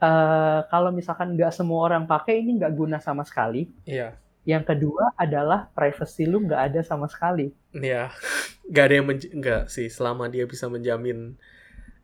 [0.00, 3.68] uh, kalau misalkan nggak semua orang pakai ini nggak guna sama sekali.
[3.85, 4.16] Iya.
[4.48, 7.52] Yang kedua adalah privacy lu nggak ada sama sekali.
[7.76, 8.09] Iya,
[8.72, 11.37] nggak ada yang nggak sih selama dia bisa menjamin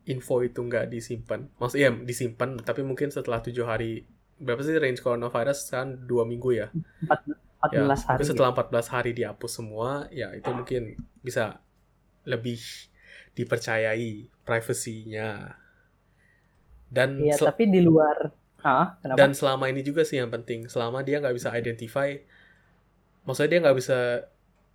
[0.05, 1.49] info itu nggak disimpan.
[1.57, 4.05] Maksudnya ya, disimpan, tapi mungkin setelah tujuh hari
[4.39, 6.69] berapa sih range coronavirus kan dua minggu ya?
[7.59, 8.23] 14 ya, hari.
[8.23, 11.59] Setelah 14 hari dihapus semua, ya itu mungkin bisa
[12.23, 12.63] lebih
[13.35, 15.59] dipercayai privasinya.
[16.89, 18.31] Dan Iya, tapi di luar
[18.63, 19.19] ah, kenapa?
[19.19, 22.15] Dan selama ini juga sih yang penting, selama dia nggak bisa identify,
[23.27, 23.99] maksudnya dia nggak bisa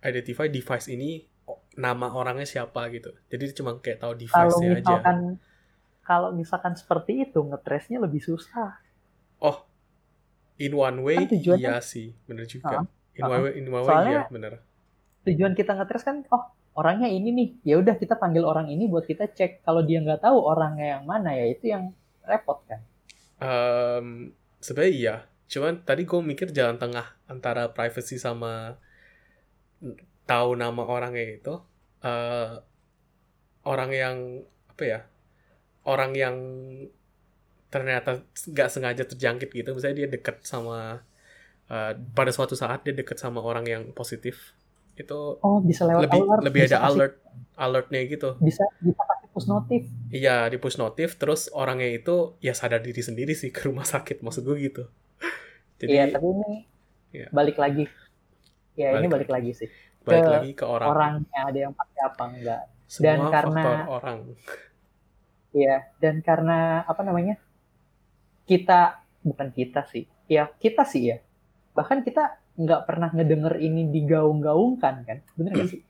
[0.04, 1.24] identify device ini
[1.74, 3.16] nama orangnya siapa gitu.
[3.32, 5.00] Jadi cuma kayak tahu device-nya aja.
[6.04, 8.83] Kalau misalkan seperti itu, ngetrace-nya lebih susah
[9.44, 9.68] oh
[10.56, 11.28] in one way kan
[11.60, 12.82] iya sih bener juga.
[12.82, 14.64] Uh, in one way in one way iya bener.
[15.24, 17.48] tujuan kita ngetres kan oh orangnya ini nih.
[17.62, 19.62] Ya udah kita panggil orang ini buat kita cek.
[19.64, 21.94] Kalau dia nggak tahu orangnya yang mana ya itu yang
[22.26, 22.80] repot kan.
[23.38, 25.16] Um, sebenarnya iya.
[25.46, 28.74] Cuman tadi gue mikir jalan tengah antara privacy sama
[30.26, 31.54] tahu nama orangnya itu
[32.02, 32.58] uh,
[33.64, 34.16] orang yang
[34.72, 35.00] apa ya
[35.84, 36.36] orang yang
[37.74, 39.74] ternyata nggak sengaja terjangkit gitu.
[39.74, 41.02] Misalnya dia deket sama
[41.66, 44.54] uh, pada suatu saat dia deket sama orang yang positif
[44.94, 47.14] itu oh bisa lewat lebih alert, lebih ada alert
[47.58, 48.38] alertnya gitu.
[48.38, 49.82] Bisa bisa kasih push notif.
[50.14, 54.22] Iya di push notif terus orangnya itu ya sadar diri sendiri sih ke rumah sakit
[54.22, 54.86] maksud gue gitu.
[55.82, 56.52] Jadi iya tapi ini
[57.10, 57.26] ya.
[57.34, 57.90] balik lagi.
[58.78, 59.50] Ya balik ini balik lagi.
[59.50, 59.70] sih.
[60.06, 60.86] Balik ke lagi ke orang.
[60.94, 62.62] orangnya ada yang pakai apa enggak.
[62.86, 64.18] Semua dan karena orang.
[65.54, 67.38] Iya, dan karena apa namanya?
[68.44, 71.18] Kita bukan kita sih ya kita sih ya.
[71.74, 75.82] Bahkan kita nggak pernah ngedenger ini digaung-gaungkan kan bener gak sih?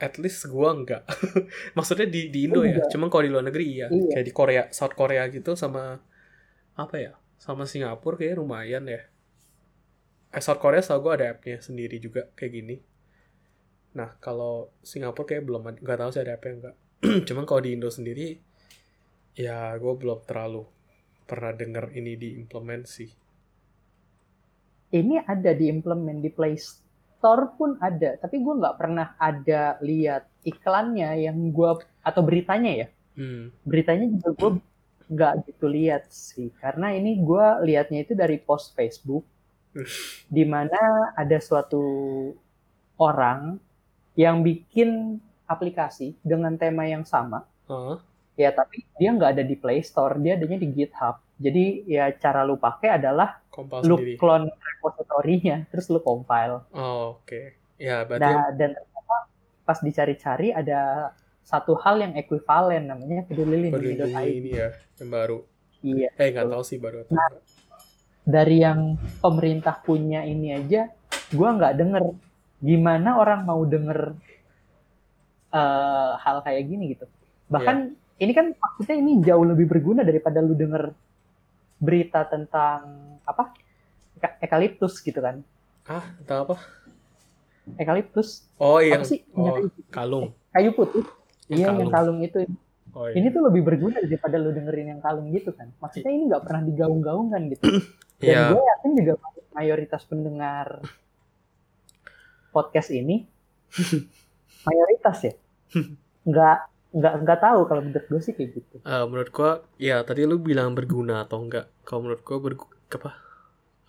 [0.00, 1.04] At least gua enggak
[1.76, 3.86] maksudnya di di Indo oh, ya cuman kalau di luar negeri iya.
[3.92, 4.18] iya.
[4.18, 6.00] Kayak di Korea South Korea gitu sama
[6.72, 9.04] apa ya sama Singapura kayak lumayan ya
[10.32, 12.76] eh, South Korea tau gue ada appnya sendiri juga kayak gini.
[13.92, 16.74] Nah kalau Singapura kayak belum nggak tahu sih ada apa enggak
[17.28, 18.40] cuman kalau di Indo sendiri
[19.36, 20.64] ya gue belum terlalu
[21.26, 23.10] pernah dengar ini diimplement sih.
[24.92, 26.60] Ini ada diimplement di Play
[27.22, 31.70] store pun ada, tapi gue nggak pernah ada lihat iklannya yang gue
[32.02, 32.86] atau beritanya ya.
[33.14, 33.54] Hmm.
[33.62, 34.50] Beritanya juga gue
[35.12, 39.22] nggak gitu lihat sih, karena ini gue liatnya itu dari post Facebook,
[40.36, 41.80] di mana ada suatu
[42.98, 43.56] orang
[44.18, 47.46] yang bikin aplikasi dengan tema yang sama.
[47.70, 48.02] Oh,
[48.42, 51.22] Ya, tapi dia nggak ada di Play Store, dia adanya di GitHub.
[51.38, 54.14] Jadi ya cara lu pakai adalah kompal lu sendiri.
[54.18, 56.66] clone repositorinya, terus lu compile.
[56.74, 57.54] Oh, oke.
[57.78, 59.16] Ya, berarti Nah, dan ternyata
[59.62, 64.38] pas dicari-cari ada satu hal yang ekuivalen namanya peduli peduli lindungi.id.
[64.38, 64.68] ini ya
[65.02, 65.38] yang baru.
[65.82, 66.08] Iya.
[66.14, 67.42] Eh, nggak tahu sih baru atau Nah, enggak.
[68.22, 68.80] Dari yang
[69.18, 70.86] pemerintah punya ini aja,
[71.34, 72.02] gua nggak denger
[72.62, 74.14] gimana orang mau denger
[75.50, 77.10] eh, hal kayak gini gitu.
[77.50, 80.92] Bahkan ini kan maksudnya ini jauh lebih berguna daripada lu denger
[81.76, 82.80] berita tentang
[83.22, 83.52] apa
[84.14, 85.42] Eka- ekaliptus gitu kan.
[85.84, 86.56] Ah, tentang apa?
[87.74, 89.22] Ekaliptus Oh, apa yang sih?
[89.32, 90.30] oh, kalung.
[90.50, 91.02] kayu putih.
[91.46, 92.38] Yang Iya, yang kalung itu.
[92.92, 93.16] Oh, iya.
[93.16, 95.72] Ini tuh lebih berguna daripada lu dengerin yang kalung gitu kan.
[95.78, 97.62] Maksudnya ini nggak pernah digaung-gaungkan gitu.
[98.20, 98.42] Dan Iya.
[98.50, 99.12] gue yakin juga
[99.52, 100.66] mayoritas pendengar
[102.50, 103.24] podcast ini
[104.68, 105.32] mayoritas ya
[106.22, 106.58] nggak
[106.92, 108.76] nggak nggak tahu kalau menurut gue sih kayak gitu.
[108.84, 111.72] Eh, menurut gua ya tadi lu bilang berguna atau enggak.
[111.88, 113.10] Kalau menurut gua bergu apa?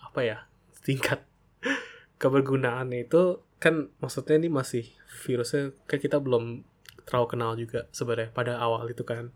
[0.00, 0.38] Apa ya?
[0.80, 1.20] Tingkat
[2.22, 4.88] kebergunaannya itu kan maksudnya ini masih
[5.24, 6.64] virusnya kan kita belum
[7.04, 9.28] terlalu kenal juga sebenarnya pada awal itu kan.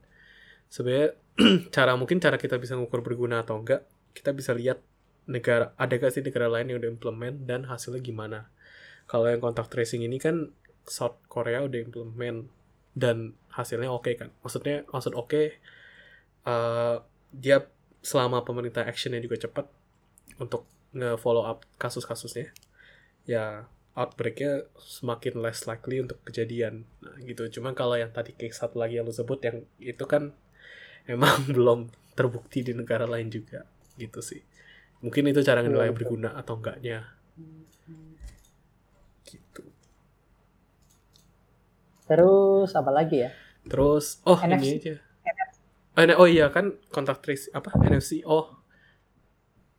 [0.72, 1.16] Sebenarnya
[1.76, 3.84] cara mungkin cara kita bisa ngukur berguna atau enggak
[4.16, 4.80] kita bisa lihat
[5.28, 8.48] negara ada gak sih negara lain yang udah implement dan hasilnya gimana.
[9.04, 10.56] Kalau yang kontak tracing ini kan
[10.88, 12.48] South Korea udah implement
[12.98, 14.34] dan hasilnya oke kan.
[14.42, 15.42] Maksudnya maksud oke
[16.44, 16.96] eh,
[17.30, 17.56] dia
[18.02, 19.66] selama pemerintah actionnya juga cepat
[20.42, 22.50] untuk nge-follow up kasus-kasusnya
[23.28, 26.86] ya outbreaknya semakin less likely untuk kejadian.
[27.02, 27.46] Nah, gitu.
[27.58, 30.30] Cuman kalau yang tadi case satu lagi yang lu sebut yang itu kan
[31.06, 33.66] emang belum terbukti di negara lain juga
[33.98, 34.42] gitu sih.
[35.02, 37.06] Mungkin itu cara nilai Iya, berguna atau enggaknya.
[39.26, 39.77] Gitu
[42.08, 43.30] Terus apa lagi ya?
[43.68, 44.64] Terus, oh NFC.
[44.64, 44.94] ini aja.
[45.92, 48.24] Oh, ini- oh iya kan kontak trace apa NFC?
[48.24, 48.48] Oh,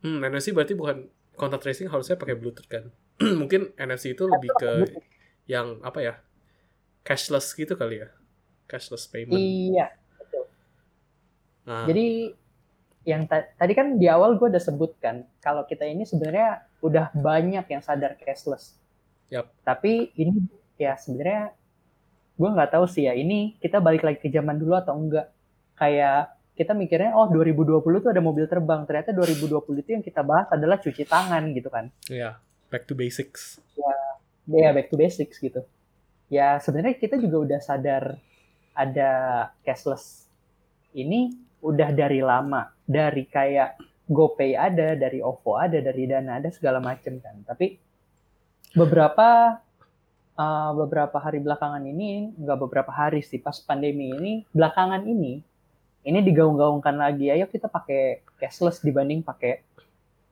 [0.00, 2.92] hmm, NFC berarti bukan kontak tracing harusnya pakai Bluetooth kan?
[3.40, 4.70] Mungkin NFC itu lebih ke
[5.46, 6.14] yang apa ya?
[7.00, 8.08] Cashless gitu kali ya?
[8.68, 9.34] Cashless payment.
[9.34, 9.90] Iya.
[11.64, 12.32] Nah, Jadi
[13.04, 17.64] yang ta- tadi kan di awal gue udah sebutkan kalau kita ini sebenarnya udah banyak
[17.64, 18.76] yang sadar cashless.
[19.32, 19.48] Yap.
[19.64, 20.44] Tapi ini
[20.76, 21.56] ya sebenarnya
[22.40, 25.28] gue nggak tahu sih ya ini kita balik lagi ke zaman dulu atau enggak.
[25.76, 28.88] Kayak kita mikirnya oh 2020 tuh ada mobil terbang.
[28.88, 31.92] Ternyata 2020 itu yang kita bahas adalah cuci tangan gitu kan.
[32.08, 32.40] ya
[32.72, 33.60] back to basics.
[34.48, 35.60] Ya back to basics gitu.
[36.32, 38.16] Ya sebenarnya kita juga udah sadar
[38.72, 39.10] ada
[39.60, 40.24] cashless
[40.96, 42.72] ini udah dari lama.
[42.88, 43.76] Dari kayak
[44.10, 47.36] GoPay ada, dari OVO ada, dari Dana ada segala macem kan.
[47.44, 47.76] Tapi
[48.74, 49.60] beberapa
[50.40, 55.44] uh, beberapa hari belakangan ini, nggak beberapa hari sih pas pandemi ini, belakangan ini
[56.00, 57.28] ini digaung-gaungkan lagi.
[57.28, 59.60] Ayo kita pakai cashless dibanding pakai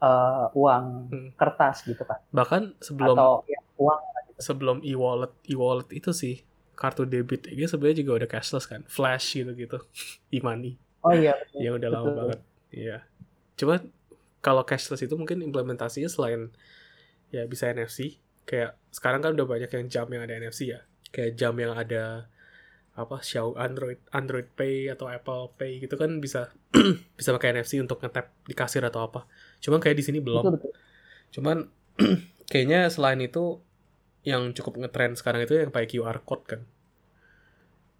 [0.01, 1.29] uh, uang Hmm.
[1.37, 2.25] kertas gitu kan.
[2.33, 4.01] Bahkan sebelum Atau ya, uang
[4.39, 6.41] sebelum e-wallet e-wallet itu sih
[6.79, 9.79] kartu debit ini sebenarnya juga udah cashless kan, flash gitu gitu,
[10.37, 10.79] e-money.
[11.05, 11.59] Oh iya, betul.
[11.63, 12.17] yang udah lama Betul.
[12.19, 12.41] banget.
[12.75, 12.97] Iya.
[13.59, 13.75] Cuma
[14.39, 16.55] kalau cashless itu mungkin implementasinya selain
[17.29, 18.17] ya bisa NFC,
[18.49, 20.81] kayak sekarang kan udah banyak yang jam yang ada NFC ya.
[21.15, 22.05] Kayak jam yang ada
[22.99, 26.51] apa Xiaomi Android Android Pay atau Apple Pay gitu kan bisa
[27.19, 29.21] bisa pakai NFC untuk ngetap di kasir atau apa.
[29.63, 30.43] Cuman kayak di sini belum.
[30.49, 30.73] Betul, betul.
[31.37, 31.57] Cuman
[32.51, 33.61] kayaknya selain itu
[34.27, 36.61] yang cukup ngetrend sekarang itu yang pakai QR code kan.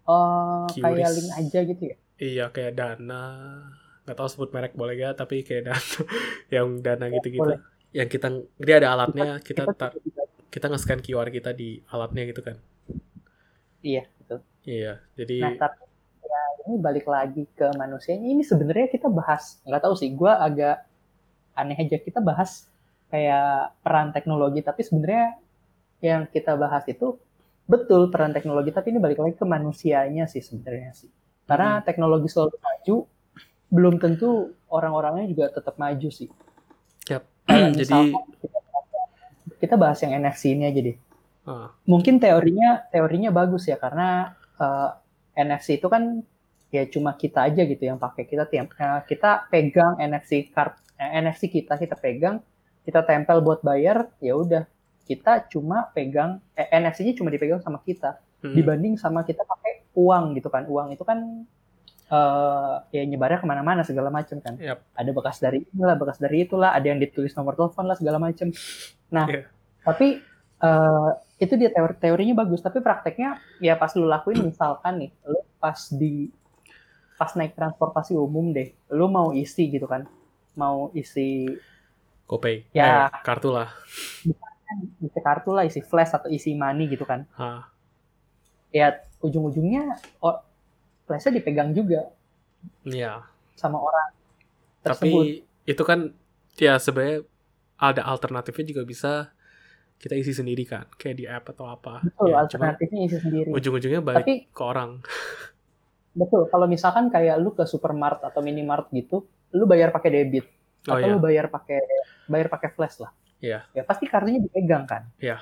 [0.09, 1.15] Oh, kayak QRIS.
[1.15, 1.95] link aja gitu ya?
[2.19, 3.23] Iya kayak dana
[4.03, 5.85] nggak tahu sebut merek boleh gak tapi kayak dana
[6.55, 7.59] yang dana gitu-gitu boleh.
[7.93, 9.97] yang kita dia ada alatnya kita Kita tar-
[10.49, 12.57] kita nge-scan QR kita di alatnya gitu kan
[13.79, 14.39] Iya, betul.
[14.67, 15.87] iya jadi Nah, tapi
[16.19, 18.27] ya ini balik lagi ke manusianya.
[18.27, 20.83] Ini sebenarnya kita bahas, nggak tahu sih, gue agak
[21.55, 22.67] aneh aja kita bahas
[23.09, 25.39] kayak peran teknologi, tapi sebenarnya
[25.99, 27.17] yang kita bahas itu
[27.65, 31.09] betul peran teknologi, tapi ini balik lagi ke manusianya sih sebenarnya sih.
[31.49, 32.95] Karena teknologi selalu maju,
[33.73, 36.29] belum tentu orang-orangnya juga tetap maju sih.
[37.09, 37.23] Yap.
[37.49, 38.58] Kayak jadi misalkan
[39.59, 40.97] kita, bahas yang NFC ini aja deh.
[41.49, 44.89] ah, mungkin teorinya teorinya bagus ya karena eh,
[45.39, 46.23] NFC itu kan
[46.69, 48.25] ya cuma kita aja gitu yang pakai.
[48.25, 52.41] Kita tiap eh, kita pegang NFC card eh, NFC kita kita pegang
[52.85, 54.63] kita tempel buat bayar ya udah.
[55.05, 58.21] Kita cuma pegang eh, NFC-nya cuma dipegang sama kita.
[58.39, 58.55] Hmm.
[58.55, 60.63] dibanding sama kita pakai uang gitu kan.
[60.63, 61.43] Uang itu kan
[62.09, 64.55] eh ya nyebarnya ke mana-mana segala macam kan.
[64.55, 64.79] Yap.
[64.95, 66.71] ada bekas dari inilah bekas dari itulah.
[66.71, 68.47] Ada yang ditulis nomor telepon lah segala macam
[69.09, 69.43] nah Iya.
[69.81, 70.21] tapi
[70.59, 75.39] eh, itu dia teori teorinya bagus tapi prakteknya ya pas lu lakuin misalkan nih lu
[75.57, 76.29] pas di
[77.15, 80.07] pas naik transportasi umum deh lu mau isi gitu kan
[80.55, 81.51] mau isi
[82.29, 82.61] GoPay.
[82.71, 83.09] Ya.
[83.09, 83.73] Eh, kartu lah.
[85.01, 87.65] isi kartu lah isi flash atau isi money gitu kan Hah.
[88.69, 90.37] ya ujung-ujungnya oh,
[91.03, 92.05] flashnya dipegang juga
[92.85, 93.25] Iya.
[93.55, 94.13] sama orang
[94.85, 95.23] Tapi tersebut
[95.65, 95.99] itu kan
[96.55, 97.25] ya sebenarnya
[97.79, 99.11] ada alternatifnya juga bisa
[99.99, 101.99] kita isi sendiri kan, kayak di app atau apa.
[101.99, 104.99] betul Ya, alternatifnya isi sendiri ujung-ujungnya balik tapi ke orang.
[106.19, 109.23] betul kalau misalkan kayak lu ke supermart atau minimart gitu
[109.53, 110.45] lu bayar pakai debit
[110.87, 111.13] Oh atau iya.
[111.13, 111.79] lu bayar pakai
[112.25, 113.63] bayar pakai flash lah Iya.
[113.71, 115.39] ya pasti kartunya dipegang kan Iya.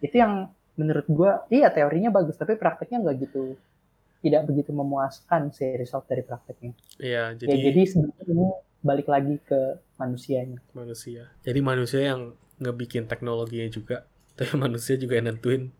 [0.00, 3.56] itu yang menurut gua iya teorinya bagus tapi prakteknya nggak gitu
[4.20, 9.36] tidak begitu memuaskan sih result dari prakteknya Iya, jadi, jadi, ya, jadi sebenarnya balik lagi
[9.42, 9.60] ke
[9.96, 11.32] manusianya manusia.
[11.42, 13.96] Jadi manusia yang ngebikin teknologinya juga,
[14.36, 15.72] tapi manusia juga yang nentuin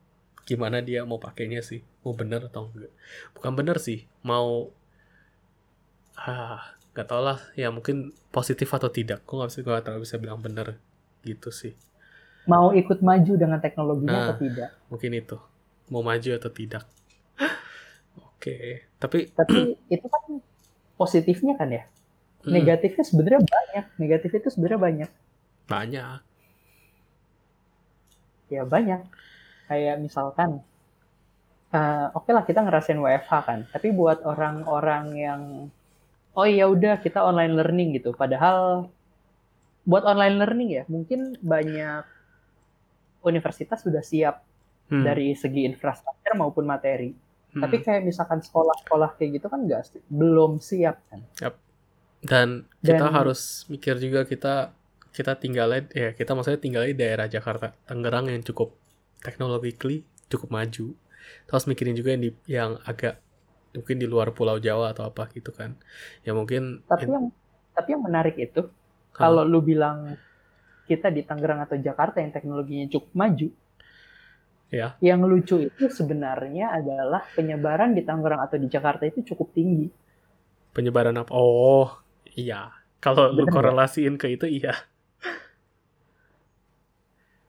[0.46, 2.92] gimana dia mau pakainya sih, mau bener atau enggak.
[3.34, 4.70] Bukan bener sih, mau
[6.16, 6.62] ah
[6.96, 7.96] nggak tau lah, ya mungkin
[8.32, 9.20] positif atau tidak.
[9.28, 10.80] Gue nggak bisa, gue terlalu bisa bilang bener
[11.26, 11.74] gitu sih.
[12.46, 14.24] mau ikut maju dengan teknologinya Nah.
[14.30, 15.34] atau tidak Mungkin itu
[15.90, 16.86] mau maju atau tidak.
[18.38, 20.22] Oke, tapi tapi itu kan
[20.94, 21.82] positifnya kan ya
[22.46, 23.84] negatifnya sebenarnya banyak.
[23.98, 25.10] Negatif itu sebenarnya banyak.
[25.66, 26.18] Banyak.
[28.46, 29.02] ya banyak.
[29.66, 30.62] Kayak misalkan
[31.74, 33.60] eh, oke lah kita ngerasain WFH kan.
[33.74, 35.42] Tapi buat orang-orang yang
[36.38, 38.14] oh ya udah kita online learning gitu.
[38.14, 38.86] Padahal
[39.82, 42.02] buat online learning ya mungkin banyak
[43.26, 44.46] universitas sudah siap
[44.86, 47.10] Hmm, dari segi infrastruktur maupun materi.
[47.10, 47.64] Hmm.
[47.64, 51.24] tapi kayak misalkan sekolah-sekolah kayak gitu kan nggak belum siap kan
[52.22, 54.72] dan kita Dan- harus mikir juga kita
[55.10, 57.72] kita tinggalnya ya kita maksudnya tinggalnya di daerah Jakarta.
[57.88, 58.76] Tangerang yang cukup
[59.20, 60.92] technologically cukup maju.
[61.48, 63.18] Terus mikirin juga yang di yang agak
[63.72, 65.76] mungkin di luar Pulau Jawa atau apa gitu kan.
[66.22, 67.26] Ya mungkin tapi in- yang
[67.72, 68.68] tapi yang menarik itu
[69.10, 70.16] kalau lu bilang
[70.86, 73.48] kita di Tangerang atau Jakarta yang teknologinya cukup maju
[74.66, 74.98] Ya.
[74.98, 79.86] yang lucu itu sebenarnya adalah penyebaran di Tangerang atau di Jakarta itu cukup tinggi.
[80.74, 81.30] Penyebaran apa?
[81.30, 81.86] Oh
[82.36, 82.70] iya.
[83.00, 84.76] Kalau lu korelasiin ke itu iya.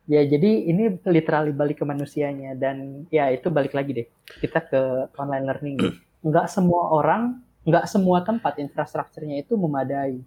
[0.08, 4.08] Ya jadi ini literally balik ke manusianya dan ya itu balik lagi deh.
[4.40, 4.82] Kita ke
[5.20, 5.78] online learning.
[6.28, 10.24] Nggak semua orang nggak semua tempat infrastrukturnya itu memadai.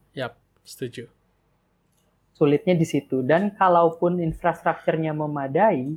[0.60, 1.08] Setuju.
[2.36, 3.24] Sulitnya di situ.
[3.24, 5.96] Dan kalaupun infrastrukturnya memadai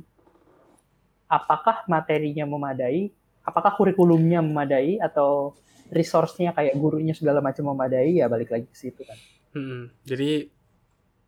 [1.28, 3.12] apakah materinya memadai?
[3.44, 4.96] Apakah kurikulumnya memadai?
[5.04, 5.52] Atau
[5.92, 9.18] resource-nya kayak gurunya segala macam memadai ya balik lagi ke situ kan.
[9.54, 10.48] Hmm, jadi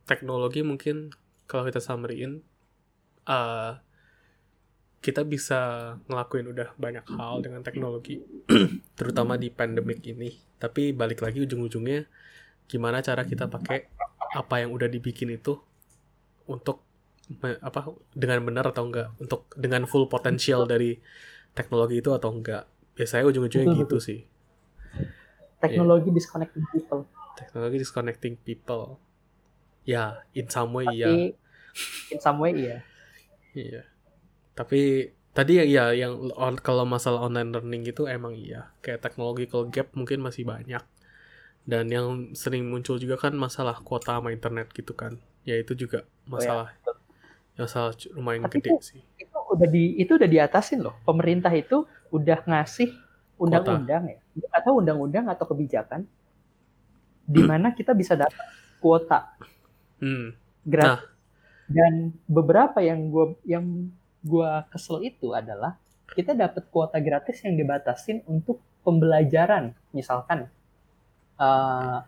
[0.07, 1.11] teknologi mungkin
[1.47, 2.43] kalau kita summary-in
[3.27, 3.73] eh,
[5.05, 8.19] kita bisa ngelakuin udah banyak hal dengan teknologi
[8.99, 10.35] terutama di pandemic ini.
[10.59, 12.09] Tapi balik lagi ujung-ujungnya
[12.67, 13.87] gimana cara kita pakai
[14.35, 15.55] apa yang udah dibikin itu
[16.51, 16.83] untuk
[17.39, 19.15] me- apa dengan benar atau enggak?
[19.23, 20.99] Untuk dengan full potensial dari
[21.55, 22.67] teknologi itu atau enggak?
[22.99, 24.27] Biasanya ujung-ujungnya gitu sih
[25.67, 27.01] teknologi disconnecting people
[27.35, 28.97] teknologi disconnecting people
[29.83, 31.11] ya in some way tapi ya
[32.11, 32.79] in some way iya
[33.53, 33.89] Iya.
[34.53, 34.81] Tapi
[35.33, 38.69] tadi ya iya yang on- kalau masalah online learning itu emang iya.
[38.81, 40.85] Kayak technological gap mungkin masih banyak.
[41.65, 45.17] Dan yang sering muncul juga kan masalah kuota sama internet gitu kan.
[45.49, 46.77] Ya itu juga masalah.
[47.57, 49.01] masalah cu- lumayan Tapi gede itu- sih.
[49.17, 52.93] itu udah di itu udah diatasin loh pemerintah itu udah ngasih
[53.41, 54.21] undang-undang ya
[54.53, 56.05] atau undang-undang atau kebijakan
[57.27, 58.47] di mana kita bisa dapat
[58.79, 59.21] kuota
[59.97, 60.37] Hmm.
[60.65, 61.09] gratis
[61.67, 63.91] dan beberapa yang gua yang
[64.23, 65.79] gua kesel itu adalah
[66.15, 70.47] kita dapat kuota gratis yang dibatasin untuk pembelajaran misalkan
[71.41, 71.99] eh,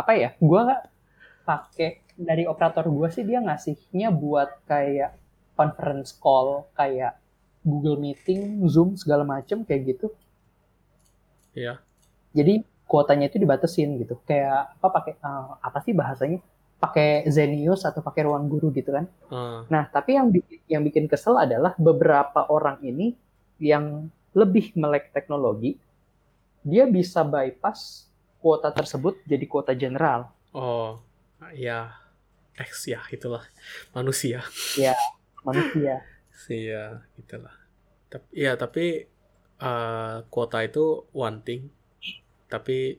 [0.00, 0.84] apa ya gua
[1.48, 5.10] pakai dari operator gua sih dia ngasihnya buat kayak
[5.58, 7.18] conference call kayak
[7.66, 10.06] Google Meeting, Zoom segala macem kayak gitu.
[11.58, 11.74] Iya.
[12.30, 14.22] Jadi kuotanya itu dibatasin gitu.
[14.22, 16.38] Kayak apa pakai eh, apa sih bahasanya?
[16.78, 19.10] Pakai Zenius atau pakai ruang guru gitu kan.
[19.34, 23.18] Ah, Nah, tapi yang bikin, yang bikin kesel adalah beberapa orang ini
[23.58, 25.74] yang lebih melek teknologi,
[26.62, 28.06] dia bisa bypass
[28.38, 30.30] kuota tersebut jadi kuota general.
[30.54, 31.02] oh,
[31.50, 31.98] iya.
[32.58, 33.46] X ya itulah
[33.94, 34.42] manusia
[34.74, 34.90] ya
[35.46, 36.02] manusia
[36.50, 37.54] iya itulah
[38.10, 39.06] tapi ya tapi
[39.62, 41.70] uh, kuota itu one thing.
[42.48, 42.98] Tapi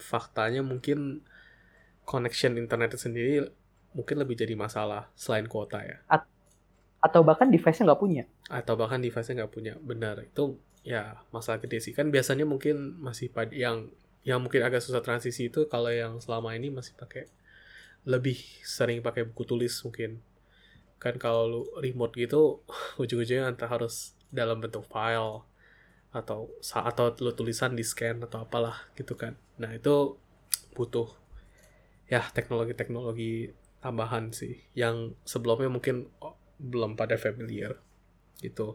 [0.00, 1.22] faktanya mungkin
[2.08, 3.34] connection internet itu sendiri
[3.94, 6.02] mungkin lebih jadi masalah selain kuota ya.
[7.00, 8.24] Atau bahkan device-nya nggak punya.
[8.50, 9.74] Atau bahkan device-nya nggak punya.
[9.80, 11.92] Benar itu ya masalah gede sih.
[11.94, 13.88] Kan biasanya mungkin masih pada yang
[14.20, 17.24] yang mungkin agak susah transisi itu kalau yang selama ini masih pakai
[18.04, 20.20] lebih sering pakai buku tulis mungkin.
[21.00, 22.60] Kan kalau lu remote gitu
[23.02, 25.49] ujung-ujungnya antara harus dalam bentuk file
[26.10, 29.38] atau atau lu tulisan di scan atau apalah gitu kan.
[29.62, 30.18] Nah itu
[30.74, 31.06] butuh
[32.10, 37.78] ya teknologi-teknologi tambahan sih yang sebelumnya mungkin oh, belum pada familiar
[38.42, 38.74] gitu.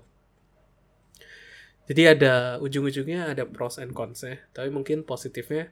[1.85, 5.69] Jadi ada ujung-ujungnya ada pros and cons ya tapi mungkin positifnya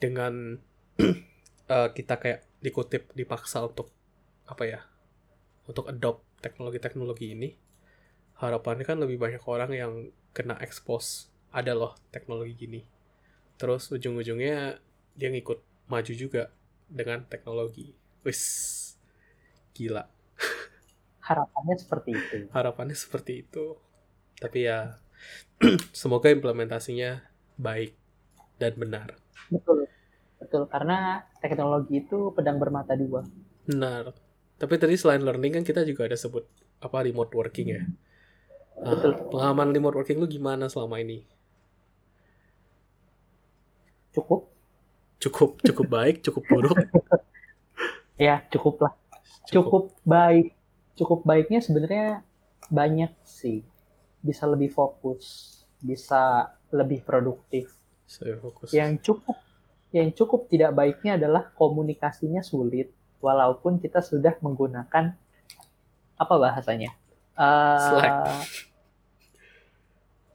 [0.00, 0.62] dengan
[1.68, 3.92] uh, kita kayak dikutip dipaksa untuk
[4.46, 4.80] apa ya
[5.66, 7.50] untuk adopt teknologi-teknologi ini
[8.38, 9.92] harapannya kan lebih banyak orang yang
[10.36, 12.80] kena expose ada loh teknologi gini.
[13.56, 14.76] Terus ujung-ujungnya
[15.16, 16.52] dia ngikut maju juga
[16.84, 17.96] dengan teknologi.
[18.20, 18.42] Wis
[19.72, 20.04] gila.
[21.28, 22.36] Harapannya seperti itu.
[22.52, 23.80] Harapannya seperti itu.
[24.36, 25.00] Tapi ya
[25.96, 27.24] semoga implementasinya
[27.56, 27.96] baik
[28.60, 29.16] dan benar.
[29.48, 29.88] Betul
[30.36, 30.68] betul.
[30.68, 33.24] Karena teknologi itu pedang bermata dua.
[33.64, 34.12] Benar.
[34.60, 36.44] Tapi tadi selain learning kan kita juga ada sebut
[36.84, 37.80] apa remote working ya
[38.76, 38.92] Nah,
[39.32, 41.24] pengalaman remote working lu gimana selama ini?
[44.12, 44.52] Cukup.
[45.16, 46.76] Cukup, cukup baik, cukup buruk.
[48.20, 48.92] ya, cukup lah.
[49.48, 49.52] Cukup.
[49.52, 50.46] cukup baik.
[50.96, 52.24] Cukup baiknya sebenarnya
[52.68, 53.64] banyak sih.
[54.20, 57.72] Bisa lebih fokus, bisa lebih produktif.
[58.04, 58.72] Saya fokus.
[58.72, 59.36] Yang cukup
[59.94, 62.92] yang cukup tidak baiknya adalah komunikasinya sulit
[63.24, 65.16] walaupun kita sudah menggunakan
[66.16, 66.92] apa bahasanya?
[67.36, 68.16] Uh, Slack.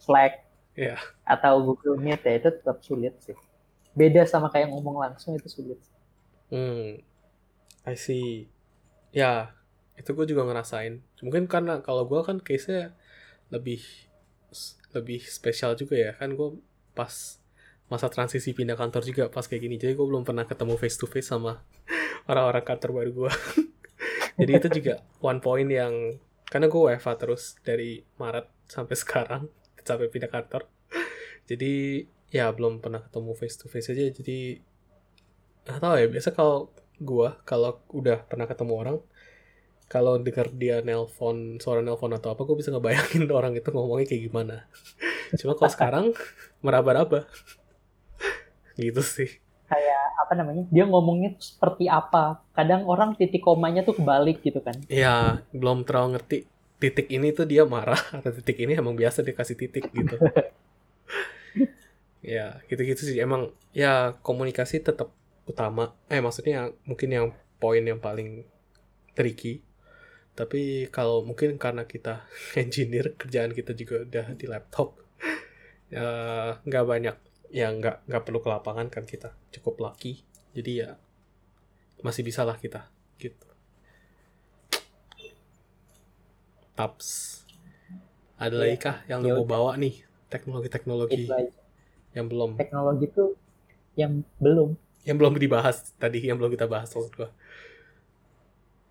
[0.02, 0.34] Slack
[0.78, 1.02] yeah.
[1.26, 3.38] atau Google Meet ya itu tetap sulit sih.
[3.98, 5.80] Beda sama kayak ngomong langsung itu sulit.
[6.54, 7.02] Hmm,
[7.84, 8.48] I see.
[9.12, 9.52] Ya,
[10.00, 11.04] itu gue juga ngerasain.
[11.20, 12.96] Mungkin karena kalau gue kan case-nya
[13.52, 13.84] lebih
[14.92, 16.60] lebih spesial juga ya kan gue
[16.92, 17.40] pas
[17.88, 21.08] masa transisi pindah kantor juga pas kayak gini jadi gue belum pernah ketemu face to
[21.08, 21.64] face sama
[22.32, 23.32] orang-orang kantor baru gue
[24.40, 24.94] jadi itu juga
[25.24, 26.20] one point yang
[26.52, 29.48] karena gue WFA terus dari Maret sampai sekarang
[29.88, 30.68] sampai pindah kantor.
[31.48, 34.12] Jadi ya belum pernah ketemu face to face aja.
[34.12, 34.60] Jadi
[35.64, 38.98] nggak tahu ya biasa kalau gue kalau udah pernah ketemu orang
[39.92, 44.24] kalau dengar dia nelpon suara nelpon atau apa gue bisa ngebayangin orang itu ngomongnya kayak
[44.28, 44.68] gimana.
[45.40, 46.06] Cuma kalau sekarang
[46.60, 47.32] meraba-raba.
[48.76, 49.40] Gitu sih.
[49.72, 52.44] Kayak apa namanya dia ngomongnya seperti apa?
[52.56, 54.76] Kadang orang titik komanya tuh kebalik gitu kan.
[54.92, 56.38] Iya belum terlalu ngerti
[56.82, 60.16] titik ini tuh dia marah atau titik ini emang biasa dikasih titik gitu.
[62.22, 63.18] Ya gitu-gitu sih.
[63.18, 65.10] Emang ya komunikasi tetap
[65.50, 65.98] utama.
[66.06, 68.46] Eh maksudnya mungkin yang poin yang paling
[69.18, 69.66] tricky.
[70.38, 72.30] Tapi kalau mungkin karena kita
[72.62, 75.02] engineer kerjaan kita juga udah di laptop
[75.92, 76.08] ya
[76.64, 77.16] nggak banyak
[77.52, 79.36] ya nggak nggak perlu ke lapangan kan kita.
[79.52, 80.24] Cukup lucky.
[80.56, 80.96] Jadi ya
[82.02, 82.88] masih bisa lah kita
[83.20, 83.48] gitu.
[86.74, 87.44] Taps.
[88.42, 88.82] Ada lagi iya.
[88.82, 90.02] kah yang ya, mau bawa nih?
[90.32, 91.30] Teknologi-teknologi
[92.18, 92.58] yang belum.
[92.58, 93.36] Teknologi itu
[93.94, 94.74] yang belum.
[95.06, 97.30] Yang belum dibahas tadi yang belum kita bahas maksud gua.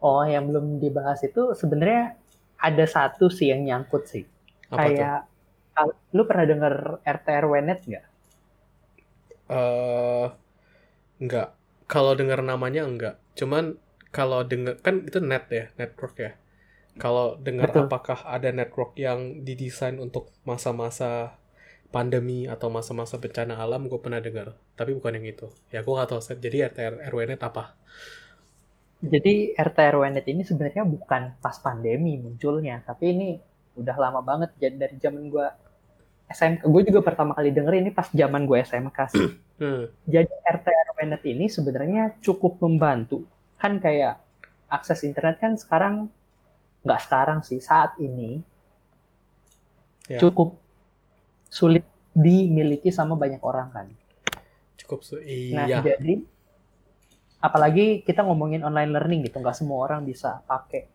[0.01, 2.15] Oh yang belum dibahas itu sebenarnya
[2.61, 4.25] ada satu sih yang nyangkut sih.
[4.71, 5.29] Apa kayak tuh?
[6.13, 6.75] lu pernah denger
[7.09, 8.10] RT RWNet nggak
[9.51, 10.31] uh,
[11.19, 11.53] enggak
[11.91, 13.75] kalau dengar namanya enggak cuman
[14.11, 16.33] kalau dengar kan itu net ya network ya.
[16.99, 21.39] Kalau dengar apakah ada network yang didesain untuk masa-masa
[21.95, 24.59] pandemi atau masa-masa bencana alam gue pernah dengar.
[24.75, 25.47] Tapi bukan yang itu.
[25.71, 27.79] Ya gue gak tahu jadi RT RWNet apa?
[29.01, 32.83] Jadi RT RWNet ini sebenarnya bukan pas pandemi munculnya.
[32.83, 33.29] Tapi ini
[33.79, 35.47] udah lama banget jadi dari zaman gue
[36.31, 39.29] SMK gue juga pertama kali denger ini pas zaman gue SMK sih.
[39.59, 39.91] Hmm.
[40.07, 43.27] Jadi RT RWNet ini sebenarnya cukup membantu.
[43.59, 44.23] Kan kayak
[44.71, 46.07] akses internet kan sekarang
[46.87, 48.41] nggak sekarang sih saat ini
[50.07, 50.17] ya.
[50.23, 50.57] cukup
[51.51, 53.87] sulit dimiliki sama banyak orang kan.
[54.79, 55.83] Cukup su nah, iya.
[55.83, 56.15] Nah jadi
[57.43, 60.87] apalagi kita ngomongin online learning gitu nggak semua orang bisa pakai.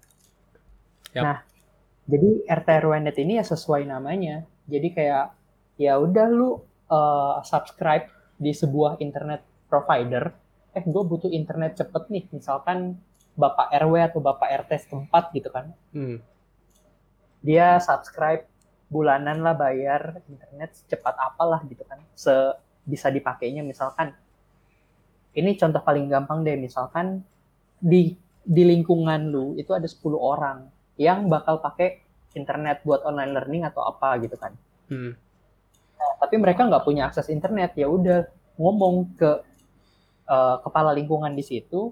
[1.11, 1.21] Yep.
[1.27, 1.43] Nah
[2.07, 5.25] jadi RT RWNet ini ya sesuai namanya jadi kayak
[5.77, 10.31] ya udah lu uh, subscribe di sebuah internet provider.
[10.75, 12.25] Eh gue butuh internet cepet nih.
[12.35, 12.99] Misalkan
[13.35, 16.23] bapak RW atau bapak RT setempat gitu kan Hmm.
[17.43, 18.47] dia subscribe
[18.87, 22.31] bulanan lah bayar internet secepat apalah gitu kan se
[22.87, 24.15] bisa dipakainya misalkan
[25.35, 27.27] ini contoh paling gampang deh misalkan
[27.81, 32.04] di di lingkungan lu itu ada 10 orang yang bakal pakai
[32.35, 34.53] internet buat online learning atau apa gitu kan
[34.85, 35.17] Hmm.
[35.97, 39.31] Nah, tapi mereka nggak punya akses internet ya udah ngomong ke
[40.25, 41.89] eh, kepala lingkungan di situ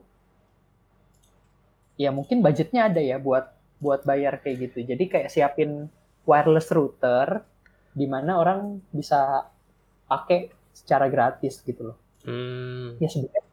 [1.95, 5.89] ya mungkin budgetnya ada ya buat buat bayar kayak gitu jadi kayak siapin
[6.23, 7.41] wireless router
[7.93, 9.49] di mana orang bisa
[10.05, 12.95] pakai secara gratis gitu loh Hmm.
[13.03, 13.43] ya sebenarnya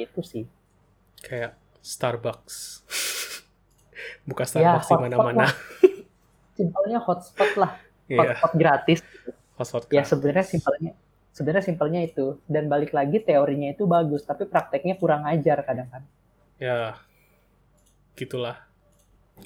[0.00, 0.44] itu sih
[1.20, 2.80] Kayak Starbucks.
[4.28, 5.44] Buka Ya, Starbucks di hotspot mana-mana.
[6.56, 7.72] simpelnya hotspot lah
[8.06, 9.00] Iya, hotspot gratis
[9.58, 10.08] hotspot ya gratis.
[10.10, 10.92] sebenarnya simpelnya
[11.34, 16.04] sebenarnya simpelnya itu dan balik lagi teorinya itu bagus tapi prakteknya kurang ajar kadang kan
[16.54, 16.94] Ya,
[18.14, 18.56] gitulah.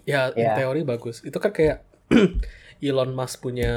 [0.05, 0.53] Ya, Ya.
[0.53, 1.25] teori bagus.
[1.25, 1.85] Itu kan kayak
[2.85, 3.73] Elon Musk punya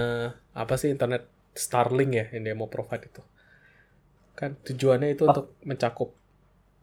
[0.53, 3.23] apa sih internet Starlink ya yang dia mau provide itu.
[4.35, 5.31] Kan tujuannya itu Oh.
[5.31, 6.09] untuk mencakup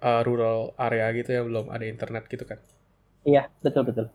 [0.00, 2.60] uh, rural area gitu yang belum ada internet gitu kan.
[3.22, 4.06] iya betul betul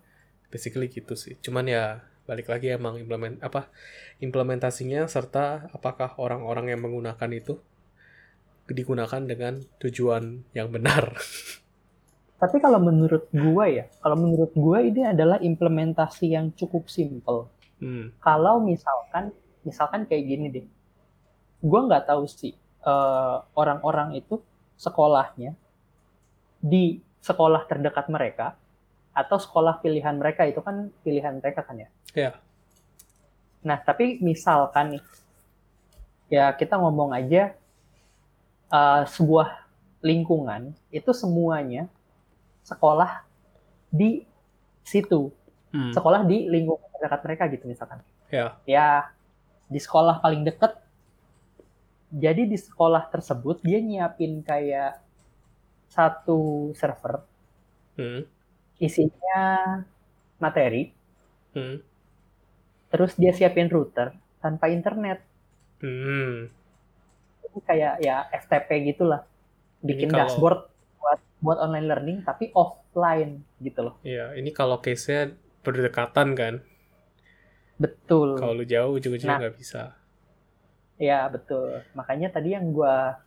[0.49, 1.37] Basically gitu sih.
[1.37, 3.67] Cuman ya balik lagi emang implement apa
[4.23, 7.59] implementasinya serta apakah orang-orang yang menggunakan itu
[8.71, 11.19] digunakan dengan tujuan yang benar.
[12.43, 17.47] Tapi kalau menurut gua ya, kalau menurut gua ini adalah implementasi yang cukup simple.
[17.79, 18.11] Hmm.
[18.19, 19.31] Kalau misalkan,
[19.63, 20.65] misalkan kayak gini deh,
[21.63, 24.43] gua nggak tahu sih eh, orang-orang itu
[24.75, 25.55] sekolahnya
[26.59, 28.55] di sekolah terdekat mereka
[29.15, 31.89] atau sekolah pilihan mereka itu kan pilihan mereka kan ya.
[32.13, 32.37] Ya.
[33.65, 35.03] Nah tapi misalkan nih,
[36.29, 37.53] ya kita ngomong aja
[38.73, 39.49] eh, sebuah
[40.03, 41.87] lingkungan itu semuanya
[42.65, 43.23] sekolah
[43.87, 44.23] di
[44.83, 45.31] situ
[45.73, 45.89] Hmm.
[45.89, 47.97] sekolah di lingkungan terdekat mereka gitu misalkan
[48.29, 48.53] Ya.
[48.69, 49.09] ya
[49.65, 50.77] di sekolah paling deket
[52.13, 55.01] jadi di sekolah tersebut dia nyiapin kayak
[55.89, 57.25] satu server
[57.97, 58.21] Hmm.
[58.77, 59.41] isinya
[60.37, 60.93] materi
[61.57, 61.81] Hmm.
[62.93, 65.25] Terus dia siapin router tanpa internet
[65.79, 66.47] Hmm.
[67.43, 69.25] Jadi kayak ya FTP gitulah
[69.79, 70.59] bikin kalau- dashboard
[70.95, 76.63] buat buat online learning tapi offline gitu loh Iya, ini kalau case-nya berdekatan kan.
[77.75, 79.41] betul Kalau lu jauh ujung-ujungnya Nah.
[79.41, 79.97] nggak bisa.
[80.95, 81.83] Ya, betul.
[81.91, 83.19] Makanya tadi yang gua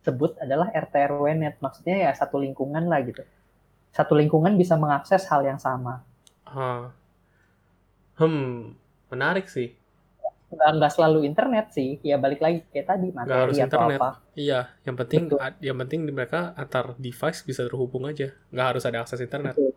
[0.00, 1.54] sebut adalah RT RW net.
[1.60, 3.22] Maksudnya ya satu lingkungan lah gitu.
[3.92, 6.02] Satu lingkungan bisa mengakses hal yang sama.
[6.42, 6.90] Ah.
[8.14, 8.74] Hmm,
[9.12, 9.76] menarik sih.
[10.52, 12.00] Nggak, nggak selalu internet sih.
[12.04, 13.98] Ya balik lagi kayak tadi Nggak materi harus atau internet.
[14.00, 14.10] apa.
[14.36, 15.38] Iya, yang penting Betul.
[15.60, 18.32] yang penting di mereka antar device bisa terhubung aja.
[18.52, 19.54] Nggak harus ada akses internet.
[19.56, 19.72] Betul.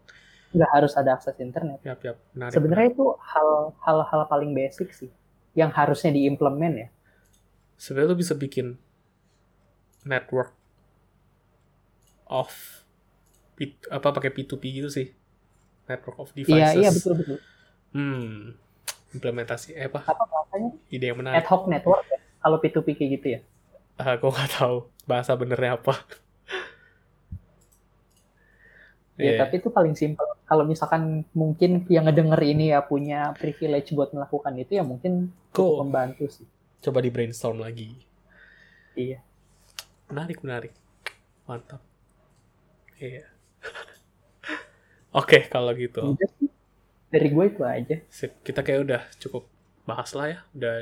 [0.55, 1.79] Nggak harus ada akses internet.
[1.83, 2.17] Yap, yap.
[2.35, 2.53] Menarik.
[2.55, 3.49] Sebenarnya itu hal
[3.83, 5.11] hal-hal paling basic sih
[5.55, 6.87] yang harusnya diimplement ya.
[7.79, 8.75] Sebenarnya lu bisa bikin
[10.03, 10.51] network
[12.27, 12.51] of
[13.87, 15.15] apa pakai P2P gitu sih.
[15.87, 16.59] Network of devices.
[16.59, 17.37] Iya, iya betul betul.
[17.95, 18.59] Hmm.
[19.11, 20.01] Implementasi eh apa?
[20.03, 20.71] Apa bahasanya?
[20.89, 21.45] Ide yang Ad menarik.
[21.45, 22.17] hoc network ya.
[22.39, 23.39] Kalau P2P kayak gitu ya.
[23.95, 25.93] Ah, gue nggak tahu bahasa benernya apa.
[29.15, 29.47] Ya, Iya.
[29.47, 30.27] tapi itu paling simpel.
[30.43, 35.55] Kalau misalkan mungkin yang ngedenger ini ya punya privilege buat melakukan itu ya mungkin cukup
[35.55, 35.75] Cool.
[35.87, 36.43] membantu sih.
[36.83, 37.95] Coba di brainstorm lagi.
[38.91, 39.23] Iya.
[40.11, 40.73] Menarik, menarik.
[41.47, 41.79] Mantap.
[42.99, 43.23] Iya.
[45.15, 46.19] Oke, kalau gitu.
[47.09, 47.95] Dari gue itu aja.
[48.09, 48.41] Sip.
[48.41, 49.45] Kita kayak udah cukup
[49.85, 50.39] bahas lah ya.
[50.51, 50.75] Udah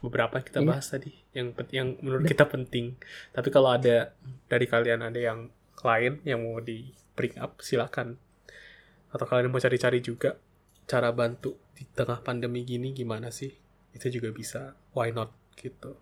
[0.00, 0.68] beberapa yang kita Iya.
[0.68, 1.10] bahas tadi.
[1.32, 2.96] Yang yang menurut kita penting.
[3.32, 4.12] Tapi kalau ada
[4.48, 5.48] dari kalian ada yang
[5.84, 8.16] lain yang mau di bring up, silakan.
[9.12, 10.36] Atau kalian mau cari-cari juga
[10.86, 13.52] cara bantu di tengah pandemi gini gimana sih?
[13.92, 14.76] Itu juga bisa.
[14.92, 15.32] Why not?
[15.56, 15.96] Gitu.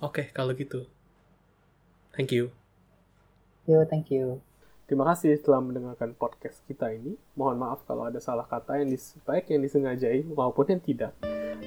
[0.00, 0.88] Oke, kalau gitu.
[2.16, 2.52] Thank you.
[3.68, 4.40] Yo, thank you.
[4.90, 7.14] Terima kasih telah mendengarkan podcast kita ini.
[7.38, 11.14] Mohon maaf kalau ada salah kata yang dis baik yang disengajai maupun yang tidak.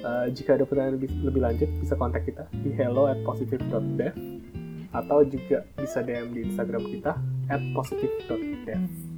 [0.04, 4.12] Eh, jika ada pertanyaan lebih, lebih lanjut, bisa kontak kita di hello at positive.dev
[4.92, 7.16] atau juga bisa DM di Instagram kita
[7.48, 9.13] at positive.dev.